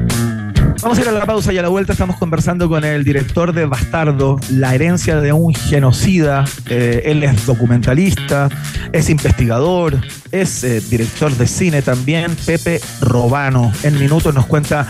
[0.81, 3.51] Vamos a ir a la pausa y a la vuelta estamos conversando con el director
[3.51, 6.45] de Bastardo, la herencia de un genocida.
[6.69, 8.47] Eh, él es documentalista,
[8.93, 9.99] es investigador,
[10.31, 13.71] es eh, director de cine también, Pepe Robano.
[13.81, 14.87] En minutos nos cuenta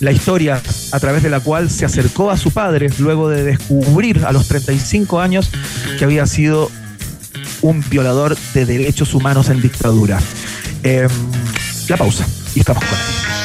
[0.00, 0.60] la historia
[0.92, 4.46] a través de la cual se acercó a su padre luego de descubrir a los
[4.46, 5.50] 35 años
[5.98, 6.70] que había sido
[7.62, 10.18] un violador de derechos humanos en dictadura.
[10.82, 11.08] Em,
[11.88, 13.39] la pausa y estamos con él.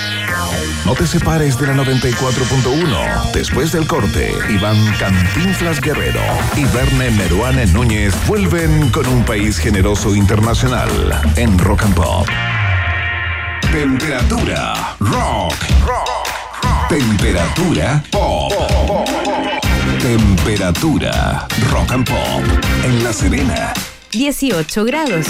[0.86, 3.31] No te separes de la 94.1.
[3.33, 6.21] Después del corte, Iván Cantinflas Guerrero
[6.55, 10.89] y Verne Meruane Núñez vuelven con un país generoso internacional
[11.38, 12.27] en Rock and Pop.
[13.71, 15.55] Temperatura rock.
[15.88, 16.88] rock.
[16.88, 18.53] Temperatura pop.
[19.99, 22.43] Temperatura rock and pop.
[22.83, 23.73] En La Serena.
[24.11, 25.27] 18 grados.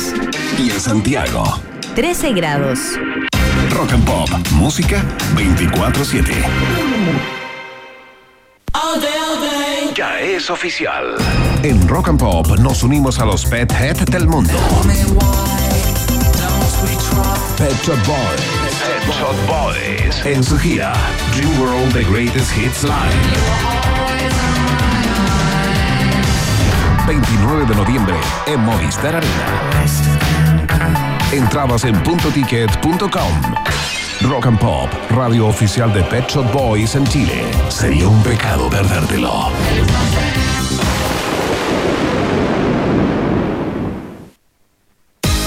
[0.59, 1.61] Y en Santiago.
[1.95, 2.99] 13 grados.
[3.71, 4.29] Rock and Pop.
[4.51, 5.03] Música
[5.35, 6.33] 24-7.
[9.95, 11.15] Ya es oficial.
[11.63, 14.53] En Rock and Pop nos unimos a los Pet Head del mundo.
[17.57, 18.41] Pet Shop Boys.
[18.85, 20.25] Pet Shop Boys.
[20.25, 20.93] En su gira
[21.35, 22.93] Dream World The Greatest Hits Live.
[27.07, 28.15] 29 de noviembre
[28.47, 31.14] en Movistar Arena.
[31.31, 33.41] Entrabas en puntoticket.com.
[34.21, 37.43] Rock and Pop, radio oficial de Pet Shop Boys en Chile.
[37.69, 39.51] Sería un pecado perdértelo.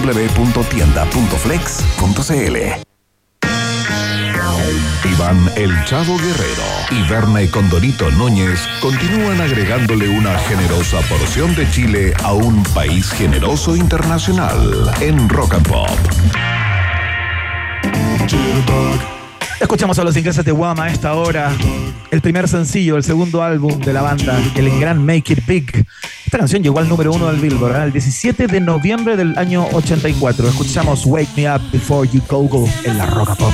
[0.00, 2.56] www.tienda.flex.cl.
[5.04, 11.70] Iván El Chavo Guerrero y Berna y Condorito Núñez continúan agregándole una generosa porción de
[11.70, 15.90] Chile a un país generoso internacional en Rock and Pop.
[19.60, 21.52] Escuchamos a los ingleses de Wham a esta hora.
[22.10, 25.86] El primer sencillo, el segundo álbum de la banda, el gran Make It Big.
[26.30, 27.84] Esta canción llegó al número uno del Billboard ¿eh?
[27.86, 30.46] el 17 de noviembre del año 84.
[30.46, 33.52] Escuchamos Wake Me Up Before You Go Go en la Roca Pop.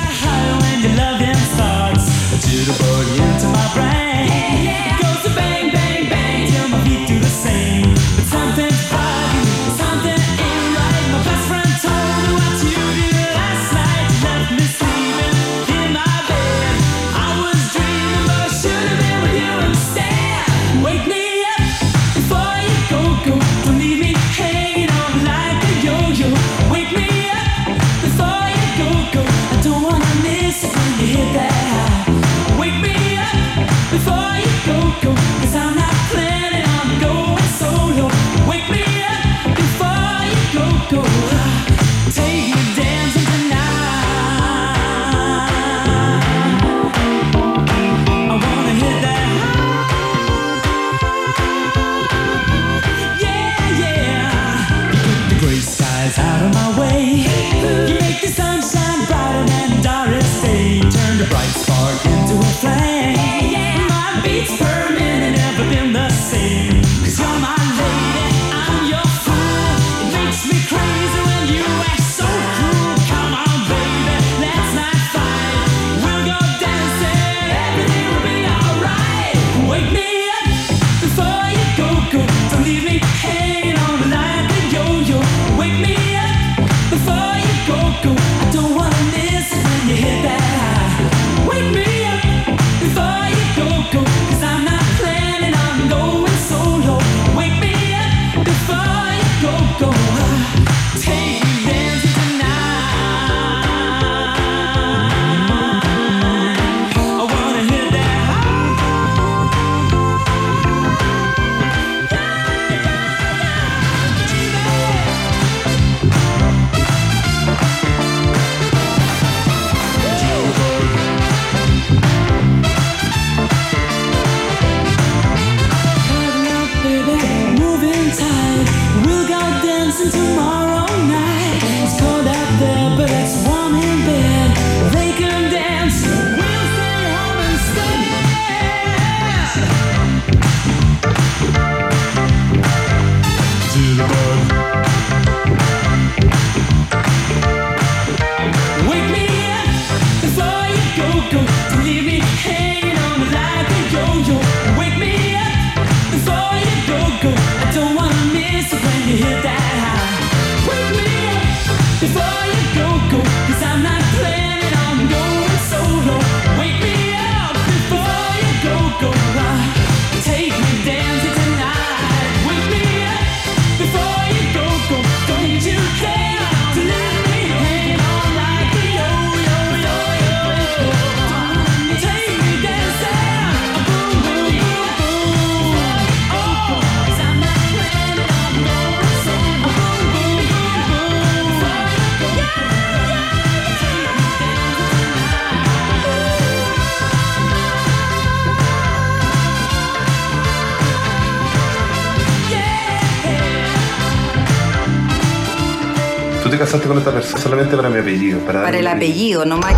[206.85, 207.41] Con esta persona?
[207.41, 208.39] Solamente para mi apellido.
[208.39, 209.73] Para, Para el apellido, no más.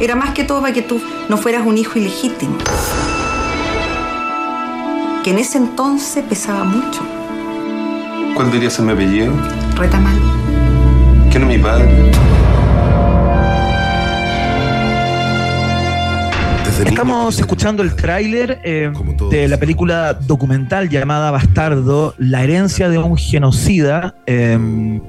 [0.00, 2.56] Era más que todo para que tú no fueras un hijo ilegítimo.
[5.24, 7.00] Que en ese entonces pesaba mucho.
[8.34, 9.32] ¿Cuál debería ser mi apellido?
[9.76, 10.14] Retamal.
[11.30, 11.88] ¿Quién es mi padre?
[16.86, 18.90] Estamos escuchando el tráiler eh,
[19.30, 24.14] de la película documental llamada Bastardo, la herencia de un genocida.
[24.26, 25.00] eh,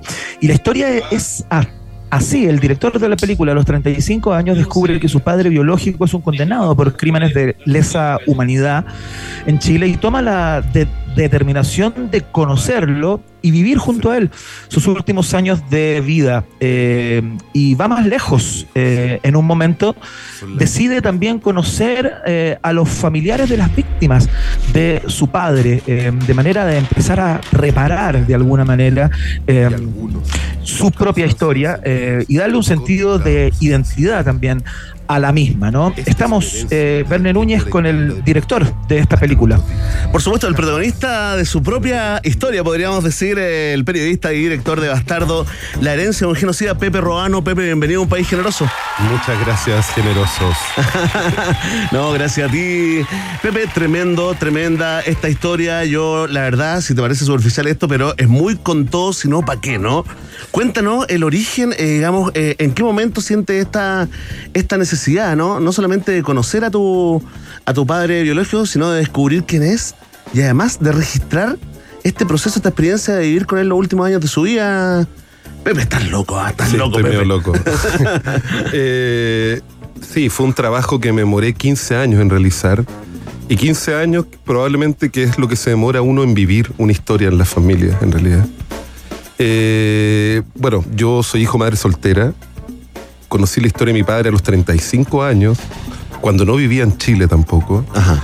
[0.44, 1.46] y la historia es
[2.10, 2.46] así.
[2.46, 6.14] El director de la película a los 35 años descubre que su padre biológico es
[6.14, 8.86] un condenado por crímenes de lesa humanidad
[9.46, 14.32] en Chile y toma la de- determinación de conocerlo y vivir junto a él
[14.70, 16.46] sus últimos años de vida.
[16.60, 18.66] eh, y va más lejos.
[18.74, 19.96] eh, en un momento
[20.58, 24.30] decide también conocer eh, a los familiares de las víctimas
[24.72, 29.12] de su padre, de manera de empezar a reparar de alguna manera
[30.64, 31.80] su propia historia
[32.28, 34.64] y darle un sentido de identidad también
[35.14, 35.94] a la misma, ¿no?
[36.08, 39.60] Estamos, eh, Verne Núñez, con el director de esta película.
[40.12, 44.82] Por supuesto, el protagonista de su propia historia, podríamos decir, eh, el periodista y director
[44.82, 45.46] de Bastardo,
[45.82, 47.44] La herencia de un genocida, Pepe Roano.
[47.44, 48.68] Pepe, bienvenido a un país generoso.
[49.12, 50.58] Muchas gracias, generosos.
[51.92, 53.02] No, gracias a ti.
[53.42, 55.86] Pepe, tremendo, tremenda esta historia.
[55.86, 59.42] Yo, la verdad, si te parece superficial esto, pero es muy con todo, si no,
[59.42, 60.06] ¿para qué, no?
[60.52, 64.08] Cuéntanos el origen, eh, digamos, eh, en qué momento sientes esta,
[64.54, 65.03] esta necesidad,
[65.36, 65.60] ¿no?
[65.60, 67.22] No solamente de conocer a tu,
[67.66, 69.96] a tu padre biológico, sino de descubrir quién es
[70.34, 71.58] y además de registrar
[72.04, 75.08] este proceso, esta experiencia de vivir con él los últimos años de su vida.
[75.64, 77.16] Pepe, estás loco, ah, estás Sí, loco, estoy Pepe.
[77.16, 77.54] medio loco.
[78.74, 79.62] Eh,
[80.02, 82.84] sí, fue un trabajo que me demoré 15 años en realizar.
[83.50, 87.28] Y 15 años probablemente que es lo que se demora uno en vivir una historia
[87.28, 88.46] en la familia, en realidad.
[89.38, 92.34] Eh, bueno, yo soy hijo madre soltera.
[93.34, 95.58] Conocí la historia de mi padre a los 35 años,
[96.22, 97.84] cuando no vivía en Chile tampoco.
[97.96, 98.24] Ajá.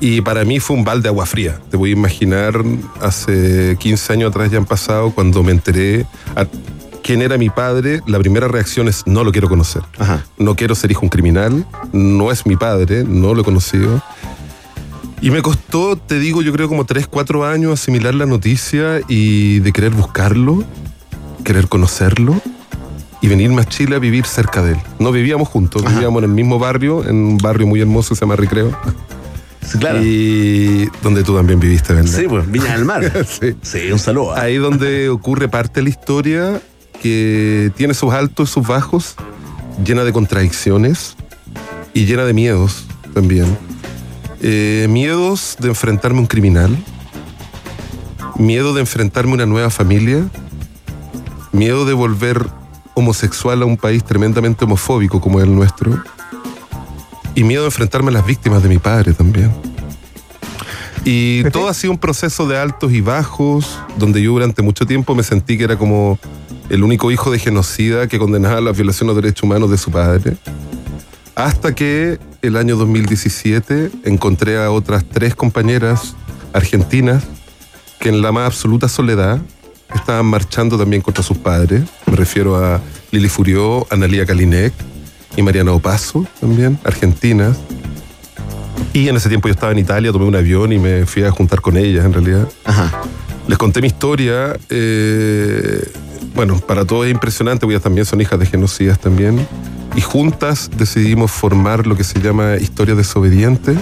[0.00, 1.60] Y para mí fue un balde de agua fría.
[1.70, 2.60] Te voy a imaginar,
[3.00, 6.44] hace 15 años atrás ya han pasado, cuando me enteré a
[7.04, 9.84] quién era mi padre, la primera reacción es no lo quiero conocer.
[9.96, 10.26] Ajá.
[10.38, 14.02] No quiero ser hijo de un criminal, no es mi padre, no lo he conocido.
[15.20, 19.60] Y me costó, te digo, yo creo como 3, 4 años asimilar la noticia y
[19.60, 20.64] de querer buscarlo,
[21.44, 22.42] querer conocerlo
[23.22, 24.78] y venirme a Chile a vivir cerca de él.
[24.98, 28.20] No vivíamos juntos, vivíamos en el mismo barrio, en un barrio muy hermoso que se
[28.22, 28.76] llama Recreo.
[29.78, 30.02] Claro.
[30.02, 32.10] Y donde tú también viviste, ¿verdad?
[32.10, 33.10] Sí, pues, Viña del Mar.
[33.26, 33.54] Sí.
[33.62, 34.34] Sí, un saludo.
[34.34, 34.42] ah.
[34.42, 36.60] Ahí donde ocurre parte de la historia
[37.00, 39.14] que tiene sus altos y sus bajos,
[39.84, 41.16] llena de contradicciones
[41.94, 43.56] y llena de miedos también.
[44.40, 46.76] Eh, miedos de enfrentarme a un criminal,
[48.36, 50.28] miedo de enfrentarme a una nueva familia,
[51.52, 52.46] miedo de volver
[52.94, 56.02] homosexual a un país tremendamente homofóbico como es el nuestro,
[57.34, 59.52] y miedo de enfrentarme a las víctimas de mi padre también.
[61.04, 65.14] Y todo ha sido un proceso de altos y bajos, donde yo durante mucho tiempo
[65.14, 66.18] me sentí que era como
[66.68, 69.90] el único hijo de genocida que condenaba la violación de los derechos humanos de su
[69.90, 70.36] padre.
[71.34, 76.14] Hasta que el año 2017 encontré a otras tres compañeras
[76.52, 77.24] argentinas
[77.98, 79.40] que en la más absoluta soledad
[79.94, 81.82] estaban marchando también contra sus padres.
[82.06, 82.80] Me refiero a
[83.10, 84.72] Lili Furió, Analía Kalinek
[85.36, 87.58] y Mariana Opaso también, argentinas.
[88.92, 91.30] Y en ese tiempo yo estaba en Italia, tomé un avión y me fui a
[91.30, 92.48] juntar con ellas en realidad.
[92.64, 93.02] Ajá.
[93.48, 94.56] Les conté mi historia.
[94.70, 95.90] eh,
[96.34, 99.46] bueno, para todos es impresionante, porque ellas también son hijas de genocidas también.
[99.94, 103.74] Y juntas decidimos formar lo que se llama Historia Desobediente,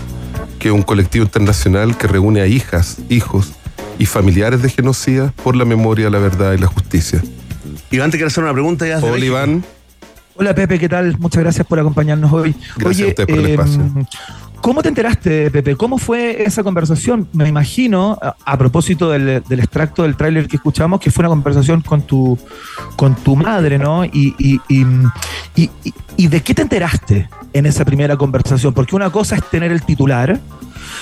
[0.59, 3.53] que es un colectivo internacional que reúne a hijas, hijos
[4.01, 7.23] y familiares de genocidas por la memoria, la verdad y la justicia.
[7.93, 8.87] Iván, te quiero hacer una pregunta.
[8.89, 9.25] Ya Hola.
[9.25, 9.63] Iván,
[10.37, 11.19] Hola Pepe, ¿qué tal?
[11.19, 12.55] Muchas gracias por acompañarnos hoy.
[12.77, 14.07] Gracias a ustedes por el em, espacio.
[14.63, 15.77] ¿Cómo te enteraste, Pepe?
[15.77, 17.29] ¿Cómo fue esa conversación?
[17.35, 21.29] Me imagino, a, a propósito del, del extracto del tráiler que escuchamos, que fue una
[21.29, 22.39] conversación con tu,
[22.97, 24.05] con tu madre, ¿no?
[24.05, 24.87] Y, y, y,
[25.57, 28.73] y- y- ¿y de qué te enteraste en esa primera conversación?
[28.73, 30.41] Porque una cosa es tener el titular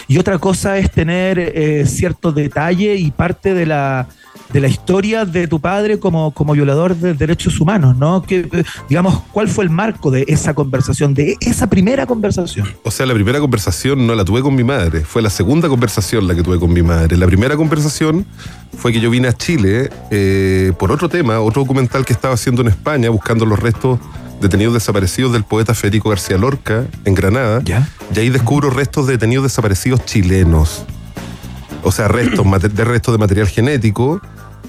[0.06, 4.08] y otra cosa es tener eh, cierto detalle y parte de la,
[4.52, 8.22] de la historia de tu padre como, como violador de derechos humanos, ¿no?
[8.22, 12.66] Que, eh, digamos, ¿cuál fue el marco de esa conversación, de esa primera conversación?
[12.84, 16.26] O sea, la primera conversación no la tuve con mi madre, fue la segunda conversación
[16.26, 17.16] la que tuve con mi madre.
[17.16, 18.26] La primera conversación
[18.76, 22.62] fue que yo vine a Chile eh, por otro tema, otro documental que estaba haciendo
[22.62, 23.98] en España, buscando los restos
[24.40, 27.60] detenidos desaparecidos del poeta Federico García Lorca en Granada.
[27.64, 27.88] ¿Ya?
[28.14, 30.84] Y ahí descubro restos de detenidos desaparecidos chilenos.
[31.82, 34.20] O sea, restos de restos de material genético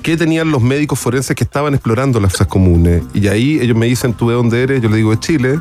[0.01, 3.03] qué tenían los médicos forenses que estaban explorando las fosas comunes.
[3.13, 4.81] Y ahí ellos me dicen, ¿tú de dónde eres?
[4.81, 5.59] Yo le digo, de Chile.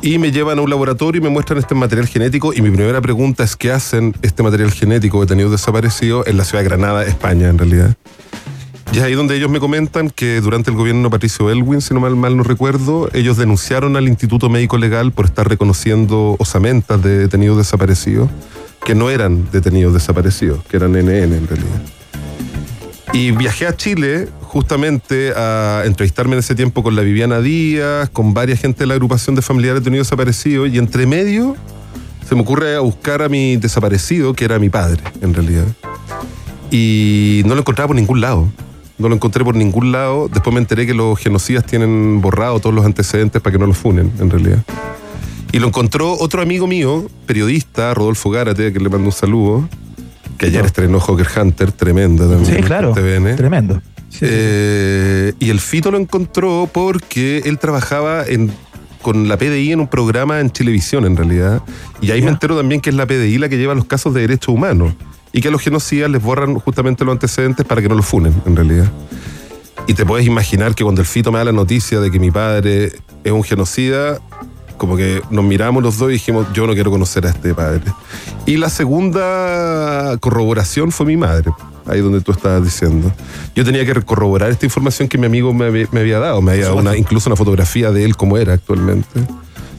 [0.00, 2.52] Y me llevan a un laboratorio y me muestran este material genético.
[2.52, 6.44] Y mi primera pregunta es: ¿qué hacen este material genético de detenidos desaparecidos en la
[6.44, 7.96] ciudad de Granada, España, en realidad?
[8.92, 11.94] Y es ahí donde ellos me comentan que durante el gobierno de Patricio Elwin, si
[11.94, 17.16] no mal, no recuerdo, ellos denunciaron al Instituto Médico Legal por estar reconociendo osamentas de
[17.16, 18.28] detenidos desaparecidos,
[18.84, 21.82] que no eran detenidos desaparecidos, que eran NN en realidad.
[23.14, 28.34] Y viajé a Chile justamente a entrevistarme en ese tiempo con la Viviana Díaz, con
[28.34, 31.56] varias gente de la agrupación de familiares detenidos desaparecidos, y entre medio
[32.28, 35.64] se me ocurre a buscar a mi desaparecido, que era mi padre, en realidad.
[36.70, 38.48] Y no lo encontraba por ningún lado.
[39.02, 40.28] No lo encontré por ningún lado.
[40.32, 43.74] Después me enteré que los genocidas tienen borrado todos los antecedentes para que no lo
[43.74, 44.62] funen, en realidad.
[45.50, 49.68] Y lo encontró otro amigo mío, periodista, Rodolfo Gárate, que le mando un saludo,
[50.38, 52.58] que ayer estrenó Joker Hunter, tremenda también.
[52.58, 52.92] Sí, claro.
[52.92, 53.34] TVN.
[53.34, 53.82] Tremendo.
[54.08, 54.26] Sí, sí.
[54.28, 58.52] Eh, y el Fito lo encontró porque él trabajaba en,
[59.02, 61.60] con la PDI en un programa en Chilevisión, en realidad.
[62.00, 64.20] Y ahí me entero también que es la PDI la que lleva los casos de
[64.20, 64.94] derechos humanos.
[65.32, 68.34] Y que a los genocidas les borran justamente los antecedentes para que no los funen,
[68.46, 68.90] en realidad.
[69.86, 72.30] Y te puedes imaginar que cuando el Fito me da la noticia de que mi
[72.30, 72.92] padre
[73.24, 74.20] es un genocida,
[74.76, 77.82] como que nos miramos los dos y dijimos, yo no quiero conocer a este padre.
[78.46, 81.50] Y la segunda corroboración fue mi madre,
[81.86, 83.10] ahí donde tú estabas diciendo.
[83.54, 86.42] Yo tenía que corroborar esta información que mi amigo me, había- dado.
[86.42, 89.08] Me había dado incluso una fotografía de él como era actualmente.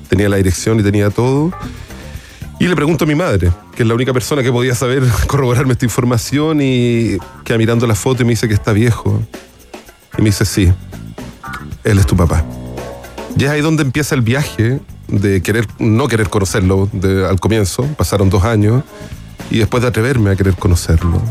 [0.09, 1.51] Tenía la dirección y tenía todo.
[2.59, 5.73] Y le pregunto a mi madre, que es la única persona que podía saber corroborarme
[5.73, 9.21] esta información y queda mirando la foto me dice que está viejo.
[10.17, 10.71] Y me dice, sí,
[11.83, 12.45] él es tu papá.
[13.35, 16.89] Y es ahí donde empieza el viaje de querer, no querer conocerlo
[17.27, 18.83] al comienzo, pasaron dos años,
[19.49, 21.21] y después de atreverme a querer conocerlo.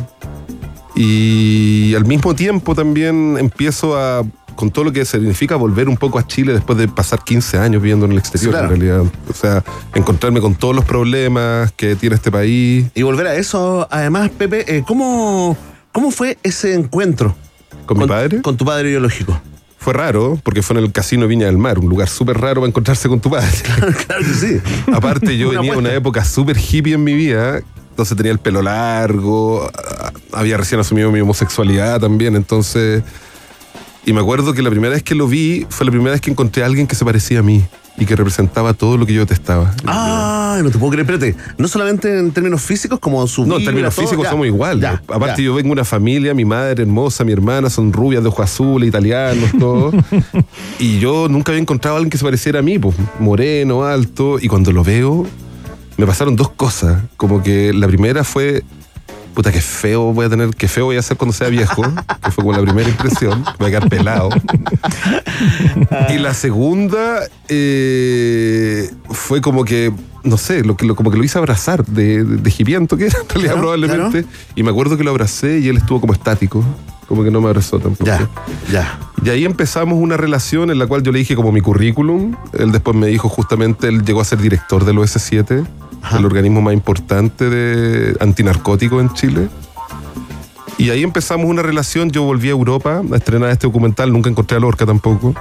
[0.95, 4.25] Y al mismo tiempo también empiezo a,
[4.57, 7.83] con todo lo que significa volver un poco a Chile después de pasar 15 años
[7.83, 8.65] viviendo en el exterior, Claro.
[8.75, 9.13] en realidad.
[9.29, 9.63] O sea,
[9.95, 12.87] encontrarme con todos los problemas que tiene este país.
[12.95, 15.57] Y volver a eso, además, Pepe, eh, ¿cómo,
[15.93, 17.35] ¿cómo fue ese encuentro?
[17.87, 18.43] ¿Con mi padre?
[18.43, 19.41] Con tu padre biológico.
[19.79, 22.69] Fue raro, porque fue en el Casino Viña del Mar, un lugar súper raro para
[22.69, 23.49] encontrarse con tu padre.
[24.07, 24.61] claro que sí.
[24.93, 27.61] Aparte, yo Una venía de una época súper hippie en mi vida.
[27.91, 32.37] Entonces tenía el pelo largo, ah, había recién asumido mi homosexualidad también.
[32.37, 33.03] Entonces,
[34.05, 36.31] y me acuerdo que la primera vez que lo vi fue la primera vez que
[36.31, 37.63] encontré a alguien que se parecía a mí
[37.99, 39.75] y que representaba todo lo que yo detestaba.
[39.87, 41.37] Ah, no te puedo creer, espérate.
[41.59, 44.81] No solamente en términos físicos, como su No, en términos todo, físicos ya, somos iguales.
[44.83, 45.47] ya, Aparte, ya.
[45.47, 48.89] yo vengo de una familia, mi madre hermosa, mi hermana son rubias de ojos azules,
[48.89, 49.95] italianos, todos.
[50.79, 54.39] y yo nunca había encontrado a alguien que se pareciera a mí, pues, moreno, alto.
[54.41, 55.27] Y cuando lo veo,
[55.99, 57.03] me pasaron dos cosas.
[57.17, 58.65] Como que la primera fue.
[59.35, 61.83] Puta, qué feo voy a tener, qué feo voy a ser cuando sea viejo,
[62.23, 64.29] que fue como la primera impresión, voy a quedar pelado.
[66.11, 69.93] y la segunda eh, fue como que,
[70.25, 73.29] no sé, lo lo- como que lo hice abrazar de, de, de que era en
[73.29, 74.25] realidad Claro, probablemente.
[74.55, 76.63] Y me acuerdo que lo abracé y él estuvo como estático,
[77.09, 78.05] como que no me abrazó tampoco.
[78.05, 78.29] Ya,
[78.71, 78.99] ya.
[79.25, 82.35] Y ahí empezamos una relación en la cual yo le dije como mi currículum.
[82.59, 85.65] Él después me dijo justamente, él llegó a ser director del OS7,
[86.11, 89.49] el organismo más importante de antinarcótico en Chile.
[90.79, 92.11] Y ahí empezamos una relación.
[92.11, 95.35] Yo volví a Europa a estrenar este documental, nunca encontré a Lorca tampoco.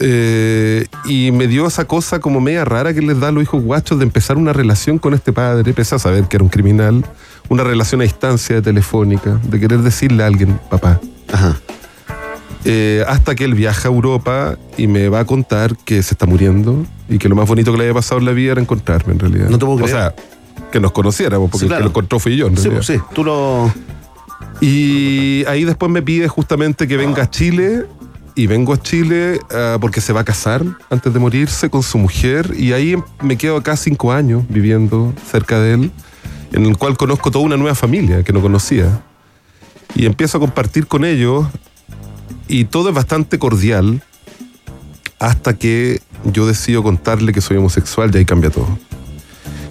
[0.00, 3.62] Eh, y me dio esa cosa como media rara que les da a los hijos
[3.62, 7.04] guachos de empezar una relación con este padre, pese a saber que era un criminal,
[7.48, 11.00] una relación a distancia de telefónica, de querer decirle a alguien, papá.
[11.32, 11.56] Ajá.
[12.64, 16.26] Eh, hasta que él viaja a Europa y me va a contar que se está
[16.26, 19.12] muriendo y que lo más bonito que le había pasado en la vida era encontrarme
[19.12, 19.48] en realidad.
[19.48, 19.90] No te puedo O creer.
[19.96, 20.14] sea,
[20.72, 21.80] que nos conociéramos, porque Sí, el claro.
[21.80, 22.84] que lo encontró fui yo en Sí, realidad.
[22.86, 23.72] pues sí, tú lo.
[24.60, 27.86] Y ahí después me pide justamente que venga a Chile.
[28.34, 31.98] Y vengo a Chile ah, porque se va a casar antes de morirse con su
[31.98, 32.52] mujer.
[32.56, 35.90] Y ahí me quedo acá cinco años viviendo cerca de él,
[36.52, 39.00] en el cual conozco toda una nueva familia que no conocía.
[39.96, 41.46] Y empiezo a compartir con ellos.
[42.48, 44.02] Y todo es bastante cordial.
[45.18, 48.78] Hasta que yo decido contarle que soy homosexual y ahí cambia todo.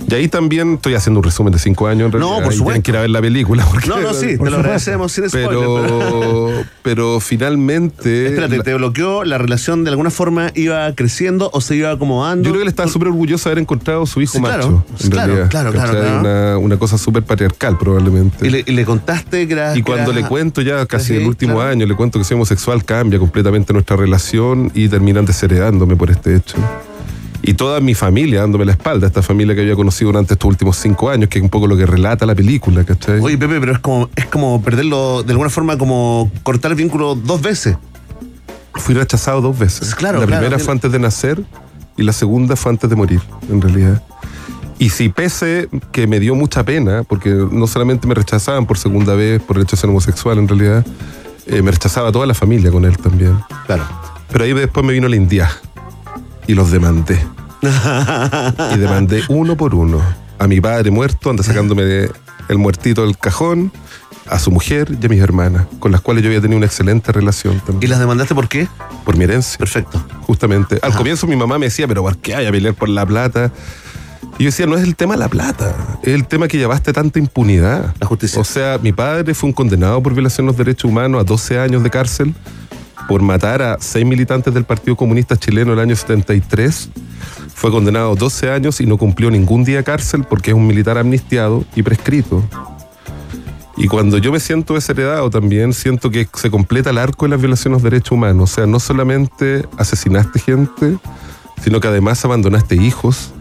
[0.09, 2.13] Y ahí también estoy haciendo un resumen de cinco años.
[2.13, 2.63] En No, por supuesto.
[2.65, 3.65] Tienen que ir a ver la película.
[3.69, 5.49] Porque No, no, sí, te lo agradecemos sin spoiler.
[5.49, 6.51] pero- pero,
[6.81, 8.27] pero finalmente.
[8.27, 9.25] Espérate, la- ¿te bloqueó?
[9.25, 12.43] ¿La relación de alguna forma iba creciendo o se iba acomodando?
[12.45, 14.85] yo creo que él estaba súper orgulloso de haber encontrado a su hijo Sí, macho.
[15.09, 15.49] Claro, realidad.
[15.49, 16.19] claro, claro, claro.
[16.21, 18.47] Una, una cosa súper patriarcal, probablemente.
[18.47, 19.73] Y le, y le contaste que era.
[19.73, 21.69] Y que cuando era- le cuento ya casi Sí, el último claro.
[21.71, 26.35] año, le cuento que soy homosexual, cambia completamente nuestra relación y terminan desheredándome por este
[26.37, 26.55] hecho.
[27.47, 30.75] Y toda mi familia dándome la espalda, esta familia que había conocido durante estos últimos
[30.75, 33.21] cinco años, que es un poco lo que relata la película, ¿cachai?
[33.21, 37.15] Oye, Pepe, pero es como, es como perderlo, de alguna forma, como cortar el vínculo
[37.15, 37.77] dos veces.
[38.73, 39.95] Fui rechazado dos veces.
[39.95, 41.41] Claro, la claro, primera fue antes de nacer
[41.95, 44.03] y la segunda fue antes de morir, en realidad.
[44.77, 49.15] Y si pese que me dio mucha pena, porque no solamente me rechazaban por segunda
[49.15, 50.85] vez por el hecho de ser homosexual, en realidad,
[51.45, 53.39] eh, me rechazaba toda la familia con él también.
[53.67, 53.85] Claro.
[54.33, 55.49] Pero ahí después me vino la India
[56.47, 57.19] y los demandé.
[58.73, 60.01] y demandé uno por uno.
[60.39, 62.11] A mi padre muerto, anda sacándome de-
[62.49, 63.71] el muertito del cajón,
[64.29, 67.11] a su mujer y a mis hermanas, con las cuales yo había tenido una excelente
[67.11, 67.89] relación ¿Y también.
[67.89, 68.67] las demandaste por qué?
[69.05, 69.57] Por mi herencia.
[69.57, 70.01] Perfecto.
[70.21, 70.79] Justamente.
[70.81, 70.97] Al Ajá.
[70.97, 73.51] comienzo mi mamá me decía, pero ¿por qué hay a pelear por la plata?
[74.37, 76.93] Y yo decía, no es el tema de la plata, es el tema que llevaste
[76.93, 77.95] tanta impunidad.
[77.99, 78.39] La justicia.
[78.39, 81.59] O sea, mi padre fue un condenado por violación de los derechos humanos a 12
[81.59, 82.35] años de cárcel
[83.07, 86.89] por matar a seis militantes del Partido Comunista Chileno el año 73.
[87.53, 90.97] Fue condenado a 12 años y no cumplió ningún día cárcel porque es un militar
[90.97, 92.43] amnistiado y prescrito.
[93.77, 97.39] Y cuando yo me siento desheredado también, siento que se completa el arco de las
[97.39, 98.51] violaciones de derechos humanos.
[98.51, 100.97] O sea, no solamente asesinaste gente,
[101.63, 103.33] sino que además abandonaste hijos,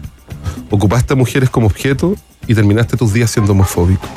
[0.69, 2.15] ocupaste a mujeres como objeto
[2.47, 4.07] y terminaste tus días siendo homofóbico.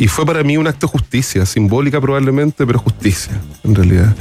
[0.00, 4.16] Y fue para mí un acto de justicia, simbólica probablemente, pero justicia, en realidad.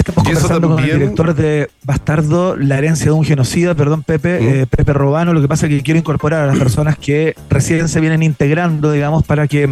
[0.00, 4.40] Estamos Y conversando con el director de Bastardo, la herencia de un genocida, perdón Pepe,
[4.40, 4.48] ¿Mm?
[4.48, 5.34] eh, Pepe Robano.
[5.34, 8.90] Lo que pasa es que quiero incorporar a las personas que recién se vienen integrando,
[8.92, 9.68] digamos, para que,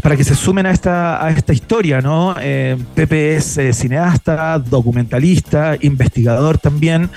[0.00, 2.36] para que se sumen a esta, a esta historia, ¿no?
[2.40, 7.10] Eh, Pepe es eh, cineasta, documentalista, investigador también.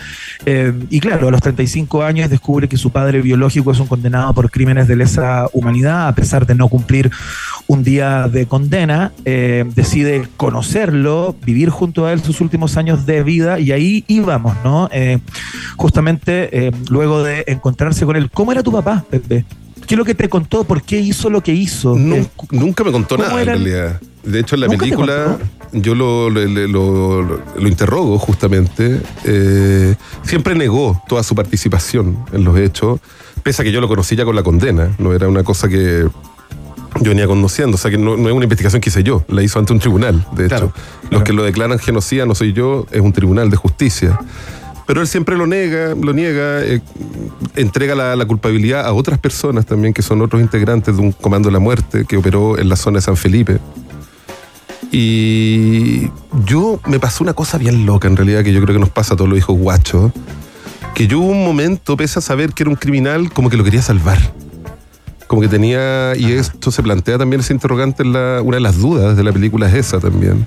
[0.47, 4.33] eh, y claro, a los 35 años descubre que su padre biológico es un condenado
[4.33, 7.11] por crímenes de lesa humanidad, a pesar de no cumplir
[7.71, 13.23] un día de condena, eh, decide conocerlo, vivir junto a él sus últimos años de
[13.23, 14.89] vida y ahí íbamos, ¿no?
[14.91, 15.19] Eh,
[15.77, 18.29] justamente eh, luego de encontrarse con él.
[18.29, 19.45] ¿Cómo era tu papá, Pepe?
[19.87, 20.65] ¿Qué es lo que te contó?
[20.65, 21.95] ¿Por qué hizo lo que hizo?
[21.97, 23.57] Nu- nunca me contó ¿cómo nada eran?
[23.59, 24.01] en realidad.
[24.23, 25.37] De hecho, en la ¿Nunca te película
[25.71, 26.67] yo lo, lo, lo-
[27.23, 28.99] lo- lo interrogo justamente.
[29.23, 32.99] Eh, siempre negó toda su participación en los hechos,
[33.43, 34.89] pese a que yo lo conocí ya con la condena.
[34.99, 36.05] No era una cosa que
[37.01, 37.75] yo venía conociendo.
[37.75, 39.79] O sea, que no, no es una investigación que hice yo, la hizo ante un
[39.79, 41.09] tribunal, de Claro, hecho.
[41.09, 44.19] Los que lo declaran genocida no soy yo, es un tribunal de justicia.
[44.87, 46.81] Pero él siempre lo niega, lo niega, eh,
[47.55, 51.49] entrega la, la culpabilidad a otras personas también, que son otros integrantes de un comando
[51.49, 53.59] de la muerte que operó en la zona de San Felipe.
[54.91, 56.09] Y
[56.45, 59.13] yo me pasó una cosa bien loca, en realidad, que yo creo que nos pasa
[59.13, 60.11] a todos los hijos guachos,
[60.93, 63.63] que yo hubo un momento, pese a saber que era un criminal, como que lo
[63.63, 64.19] quería salvar.
[65.31, 68.77] Como que tenía, y esto se plantea también ese interrogante, en la, una de las
[68.79, 70.45] dudas de la película es esa también.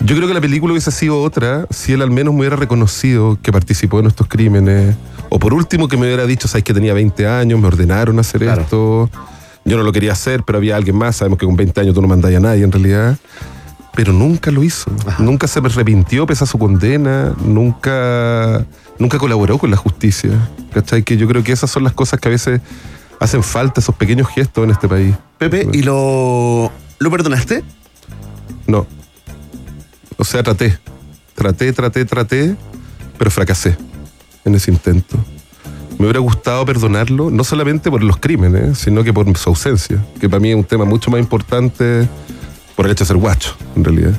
[0.00, 3.38] Yo creo que la película hubiese sido otra si él al menos me hubiera reconocido
[3.40, 4.94] que participó en estos crímenes.
[5.30, 8.42] O por último que me hubiera dicho, sabes que tenía 20 años, me ordenaron hacer
[8.42, 8.60] Claro.
[8.60, 9.10] esto.
[9.64, 11.16] Yo no lo quería hacer, pero había alguien más.
[11.16, 13.16] Sabemos que con 20 años tú no mandas a nadie en realidad.
[13.94, 14.90] Pero nunca lo hizo.
[15.18, 17.32] Nunca se arrepintió pese a su condena.
[17.42, 18.66] Nunca,
[18.98, 20.32] nunca colaboró con la justicia.
[20.74, 21.02] ¿Cachai?
[21.04, 22.60] Que yo creo que esas son las cosas que a veces
[23.20, 25.14] hacen falta, esos pequeños gestos en este país.
[25.38, 27.62] Pepe, ¿y lo, lo perdonaste?
[28.66, 28.86] No.
[30.16, 30.78] O sea, traté.
[31.34, 32.56] Traté, traté, traté,
[33.16, 33.76] pero fracasé
[34.44, 35.16] en ese intento.
[35.98, 40.28] Me hubiera gustado perdonarlo, no solamente por los crímenes, sino que por su ausencia, que
[40.28, 42.08] para mí es un tema mucho más importante
[42.76, 44.12] por el hecho de ser guacho, en realidad.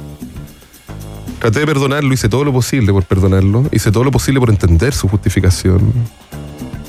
[1.39, 4.93] Traté de perdonarlo, hice todo lo posible por perdonarlo, hice todo lo posible por entender
[4.93, 5.93] su justificación,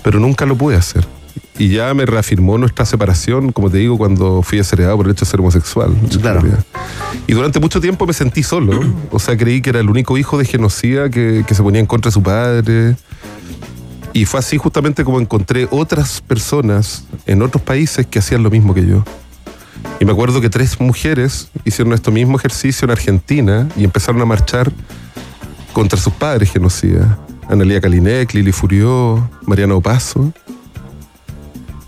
[0.02, 1.06] pero nunca lo pude hacer.
[1.58, 5.24] Y ya me reafirmó nuestra separación, como te digo, cuando fui desheredado por el hecho
[5.24, 5.94] de ser homosexual.
[6.20, 6.42] Claro.
[7.26, 8.80] Y durante mucho tiempo me sentí solo.
[9.10, 11.86] O sea, creí que era el único hijo de genocida que, que se ponía en
[11.86, 12.96] contra de su padre.
[14.12, 18.74] Y fue así justamente como encontré otras personas en otros países que hacían lo mismo
[18.74, 19.04] que yo.
[20.00, 24.24] Y me acuerdo que tres mujeres hicieron este mismo ejercicio en Argentina y empezaron a
[24.24, 24.72] marchar
[25.72, 27.06] contra sus padres genocidas.
[27.48, 30.32] Analía Kalinek, Lili Furió, Mariana Opaso.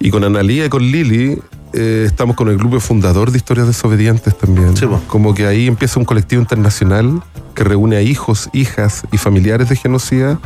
[0.03, 1.41] Y con Analía y con Lili
[1.73, 4.77] eh, estamos con el grupo fundador de Historias Desobedientes también.
[4.77, 4.85] Sí.
[5.07, 7.23] Como que ahí empieza un colectivo internacional
[7.55, 10.41] que reúne a hijos, hijas y familiares de genocida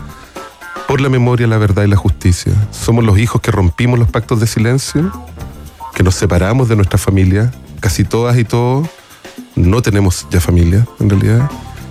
[0.87, 2.53] por la memoria, la verdad y la justicia.
[2.71, 5.11] Somos los hijos que rompimos los pactos de silencio,
[5.95, 7.51] que nos separamos de nuestra familia,
[7.81, 8.87] casi todas y todos
[9.55, 11.51] no tenemos ya familia, en realidad,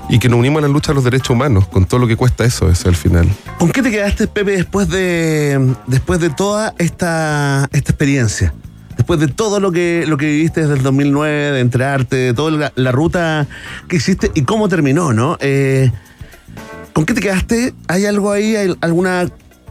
[0.09, 2.15] y que nos unimos a la lucha de los derechos humanos, con todo lo que
[2.15, 3.27] cuesta eso, ese al final.
[3.57, 8.53] ¿Con qué te quedaste, Pepe, después de, después de toda esta, esta experiencia?
[8.95, 12.51] Después de todo lo que, lo que viviste desde el 2009, de entrarte, de toda
[12.51, 13.47] la, la ruta
[13.87, 15.37] que hiciste y cómo terminó, ¿no?
[15.41, 15.91] Eh,
[16.93, 17.73] ¿Con qué te quedaste?
[17.89, 19.27] ¿Hay algo ahí, hay alguna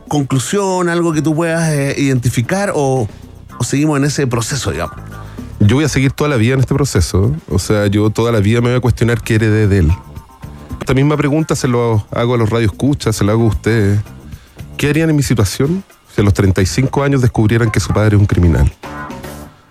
[0.08, 3.08] conclusión, algo que tú puedas eh, identificar o,
[3.58, 4.96] o seguimos en ese proceso, digamos?
[5.60, 7.34] Yo voy a seguir toda la vida en este proceso.
[7.48, 9.92] O sea, yo toda la vida me voy a cuestionar qué heredé de él.
[10.84, 14.00] Esta misma pregunta se lo hago a los radioescuchas, se la hago a ustedes.
[14.76, 15.82] ¿Qué harían en mi situación
[16.14, 18.70] si a los 35 años descubrieran que su padre es un criminal?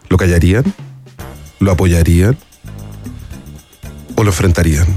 [0.09, 0.63] ¿Lo callarían?
[1.59, 2.35] ¿Lo apoyarían?
[4.15, 4.87] ¿O lo enfrentarían?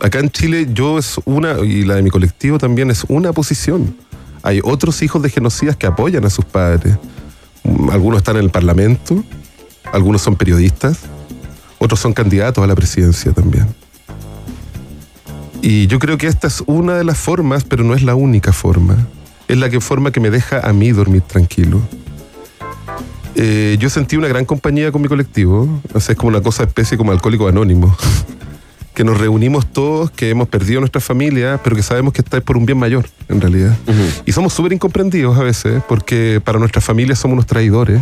[0.00, 3.96] Acá en Chile yo es una, y la de mi colectivo también es una posición.
[4.44, 6.96] Hay otros hijos de genocidas que apoyan a sus padres.
[7.90, 9.24] Algunos están en el Parlamento,
[9.92, 11.00] algunos son periodistas,
[11.80, 13.66] otros son candidatos a la presidencia también.
[15.62, 18.52] Y yo creo que esta es una de las formas, pero no es la única
[18.52, 18.96] forma.
[19.48, 21.80] Es la que forma que me deja a mí dormir tranquilo.
[23.34, 25.80] Eh, yo sentí una gran compañía con mi colectivo.
[25.94, 27.96] O sea, es como una cosa especie como alcohólico anónimo.
[28.98, 32.56] que nos reunimos todos, que hemos perdido nuestras familias, pero que sabemos que está por
[32.56, 33.76] un bien mayor, en realidad.
[34.26, 38.00] Y somos súper incomprendidos a veces, porque para nuestras familias somos unos traidores.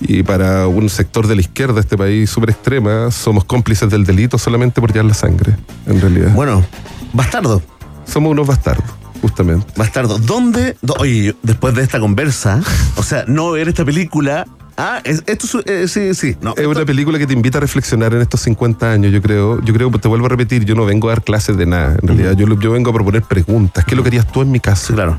[0.00, 4.04] Y para un sector de la izquierda de este país súper extrema, somos cómplices del
[4.04, 6.32] delito solamente por llevar la sangre, en realidad.
[6.34, 6.64] Bueno,
[7.12, 7.60] bastardo.
[8.06, 8.86] Somos unos bastardos,
[9.20, 9.66] justamente.
[9.76, 10.76] Bastardo, ¿dónde?
[10.98, 12.60] Oye, después de esta conversa,
[12.96, 14.46] o sea, no ver esta película.
[14.80, 16.36] Ah, es- esto es- eh, sí, sí.
[16.40, 19.60] No, Es una película que te invita a reflexionar en estos 50 años, yo creo.
[19.64, 22.06] Yo creo, te vuelvo a repetir, yo no vengo a dar clases de nada, en
[22.06, 22.32] realidad.
[22.36, 23.84] Yo, yo vengo a proponer preguntas.
[23.84, 24.94] ¿Qué lo que harías tú en mi caso?
[24.94, 25.18] claro.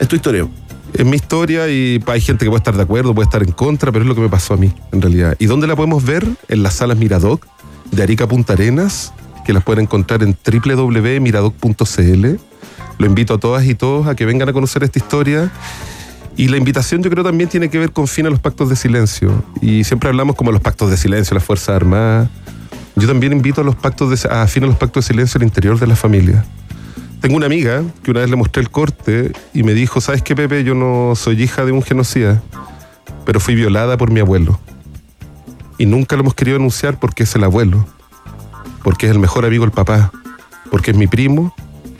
[0.00, 0.46] Es tu historia.
[0.96, 3.92] Es mi historia y hay gente que puede estar de acuerdo, puede estar en contra,
[3.92, 5.36] pero es lo que me pasó a mí, en realidad.
[5.38, 6.26] ¿Y dónde la podemos ver?
[6.48, 7.46] En las salas Miradoc
[7.90, 9.12] de Arica Punta Arenas,
[9.44, 12.26] que las pueden encontrar en www.miradoc.cl.
[12.98, 15.52] Lo invito a todas y todos a que vengan a conocer esta historia.
[16.34, 18.76] Y la invitación yo creo también tiene que ver con fin a los pactos de
[18.76, 19.44] silencio.
[19.60, 22.30] Y siempre hablamos como los pactos de silencio, las Fuerzas Armadas.
[22.94, 25.44] Yo también invito a los pactos de, a fin a los pactos de silencio al
[25.44, 26.42] interior de la familia.
[27.20, 30.36] Tengo una amiga que una vez le mostré el corte y me dijo, ¿sabes qué,
[30.36, 30.64] Pepe?
[30.64, 32.42] Yo no soy hija de un genocida,
[33.24, 34.60] pero fui violada por mi abuelo.
[35.78, 37.86] Y nunca lo hemos querido anunciar porque es el abuelo,
[38.82, 40.12] porque es el mejor amigo del papá,
[40.70, 41.54] porque es mi primo,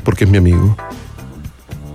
[0.05, 0.77] porque es mi amigo.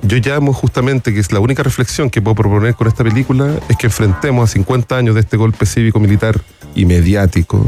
[0.04, 3.78] Yo llamo justamente, que es la única reflexión que puedo proponer con esta película, es
[3.78, 6.42] que enfrentemos a 50 años de este golpe cívico-militar
[6.76, 7.66] y mediático.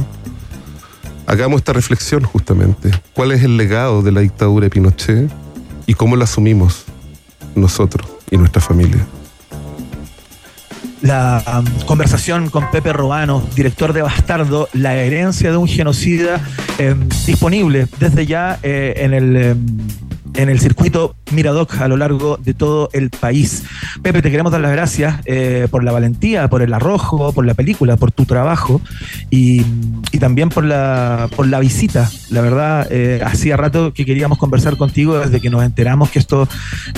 [1.26, 2.92] Hagamos esta reflexión justamente.
[3.14, 5.32] ¿Cuál es el legado de la dictadura de Pinochet
[5.86, 6.84] y cómo lo asumimos
[7.56, 9.06] nosotros y nuestra familia?
[11.02, 16.42] La um, conversación con Pepe Robano, director de Bastardo, la herencia de un genocida,
[16.78, 16.96] eh,
[17.26, 19.36] disponible desde ya eh, en el.
[19.36, 19.56] eh,
[20.36, 23.64] en el circuito Miradoc a lo largo de todo el país.
[24.02, 27.54] Pepe, te queremos dar las gracias eh, por la valentía, por el arrojo, por la
[27.54, 28.82] película, por tu trabajo
[29.30, 29.64] y,
[30.20, 32.10] también por la, por la visita.
[32.30, 36.48] La verdad, eh, hacía rato que queríamos conversar contigo desde que nos enteramos que esto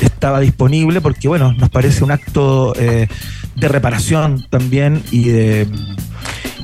[0.01, 3.07] estaba disponible, porque bueno, nos parece un acto eh,
[3.55, 5.67] de reparación también y de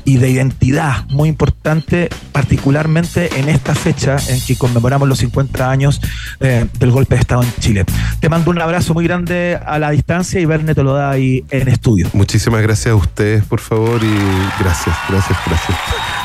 [0.04, 6.00] y de identidad muy importante, particularmente en esta fecha en que conmemoramos los 50 años
[6.40, 7.84] eh, del golpe de Estado en Chile.
[8.20, 11.44] Te mando un abrazo muy grande a la distancia y Verne te lo da ahí
[11.50, 12.08] en estudio.
[12.12, 15.78] Muchísimas gracias a ustedes, por favor, y gracias, gracias, gracias.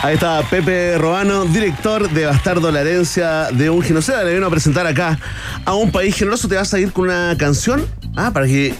[0.03, 4.23] Ahí está Pepe Robano, director de Bastardo, la herencia de un genocida.
[4.23, 5.17] Le vino a presentar acá
[5.65, 6.47] a un país generoso.
[6.47, 7.85] Te vas a ir con una canción
[8.15, 8.73] ah, para, que,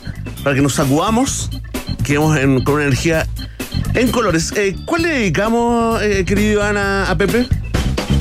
[0.44, 1.50] para que nos sacudamos,
[2.04, 3.26] quedemos en- con una energía
[3.98, 4.54] en colores.
[4.56, 7.48] Eh, ¿Cuál le dedicamos, eh, querido Iván, a, Pepe?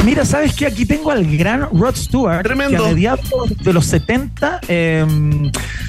[0.04, 0.66] Mira, ¿sabes qué?
[0.66, 2.78] Aquí tengo al gran Rod Stewart, Tremendo.
[2.78, 3.20] que a mediados
[3.62, 5.04] de los 70 eh,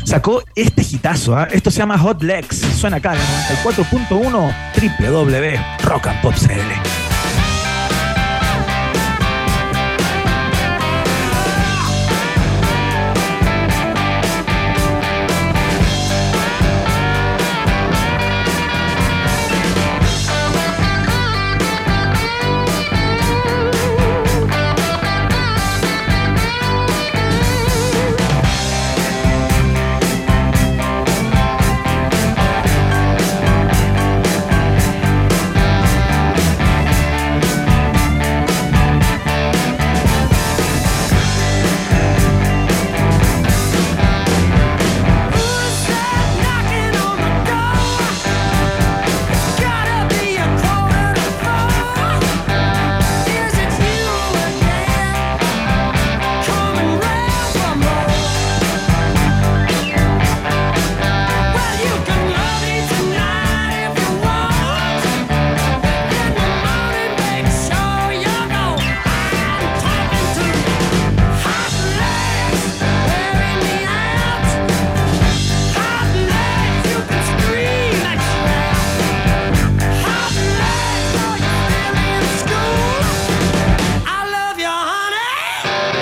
[0.03, 1.35] sacó este hitazo.
[1.35, 1.47] ¿ah?
[1.51, 2.61] Esto se llama Hot Legs.
[2.77, 3.19] Suena acá, en
[3.63, 4.53] 94.1
[4.99, 7.06] www.rockandpop.cl.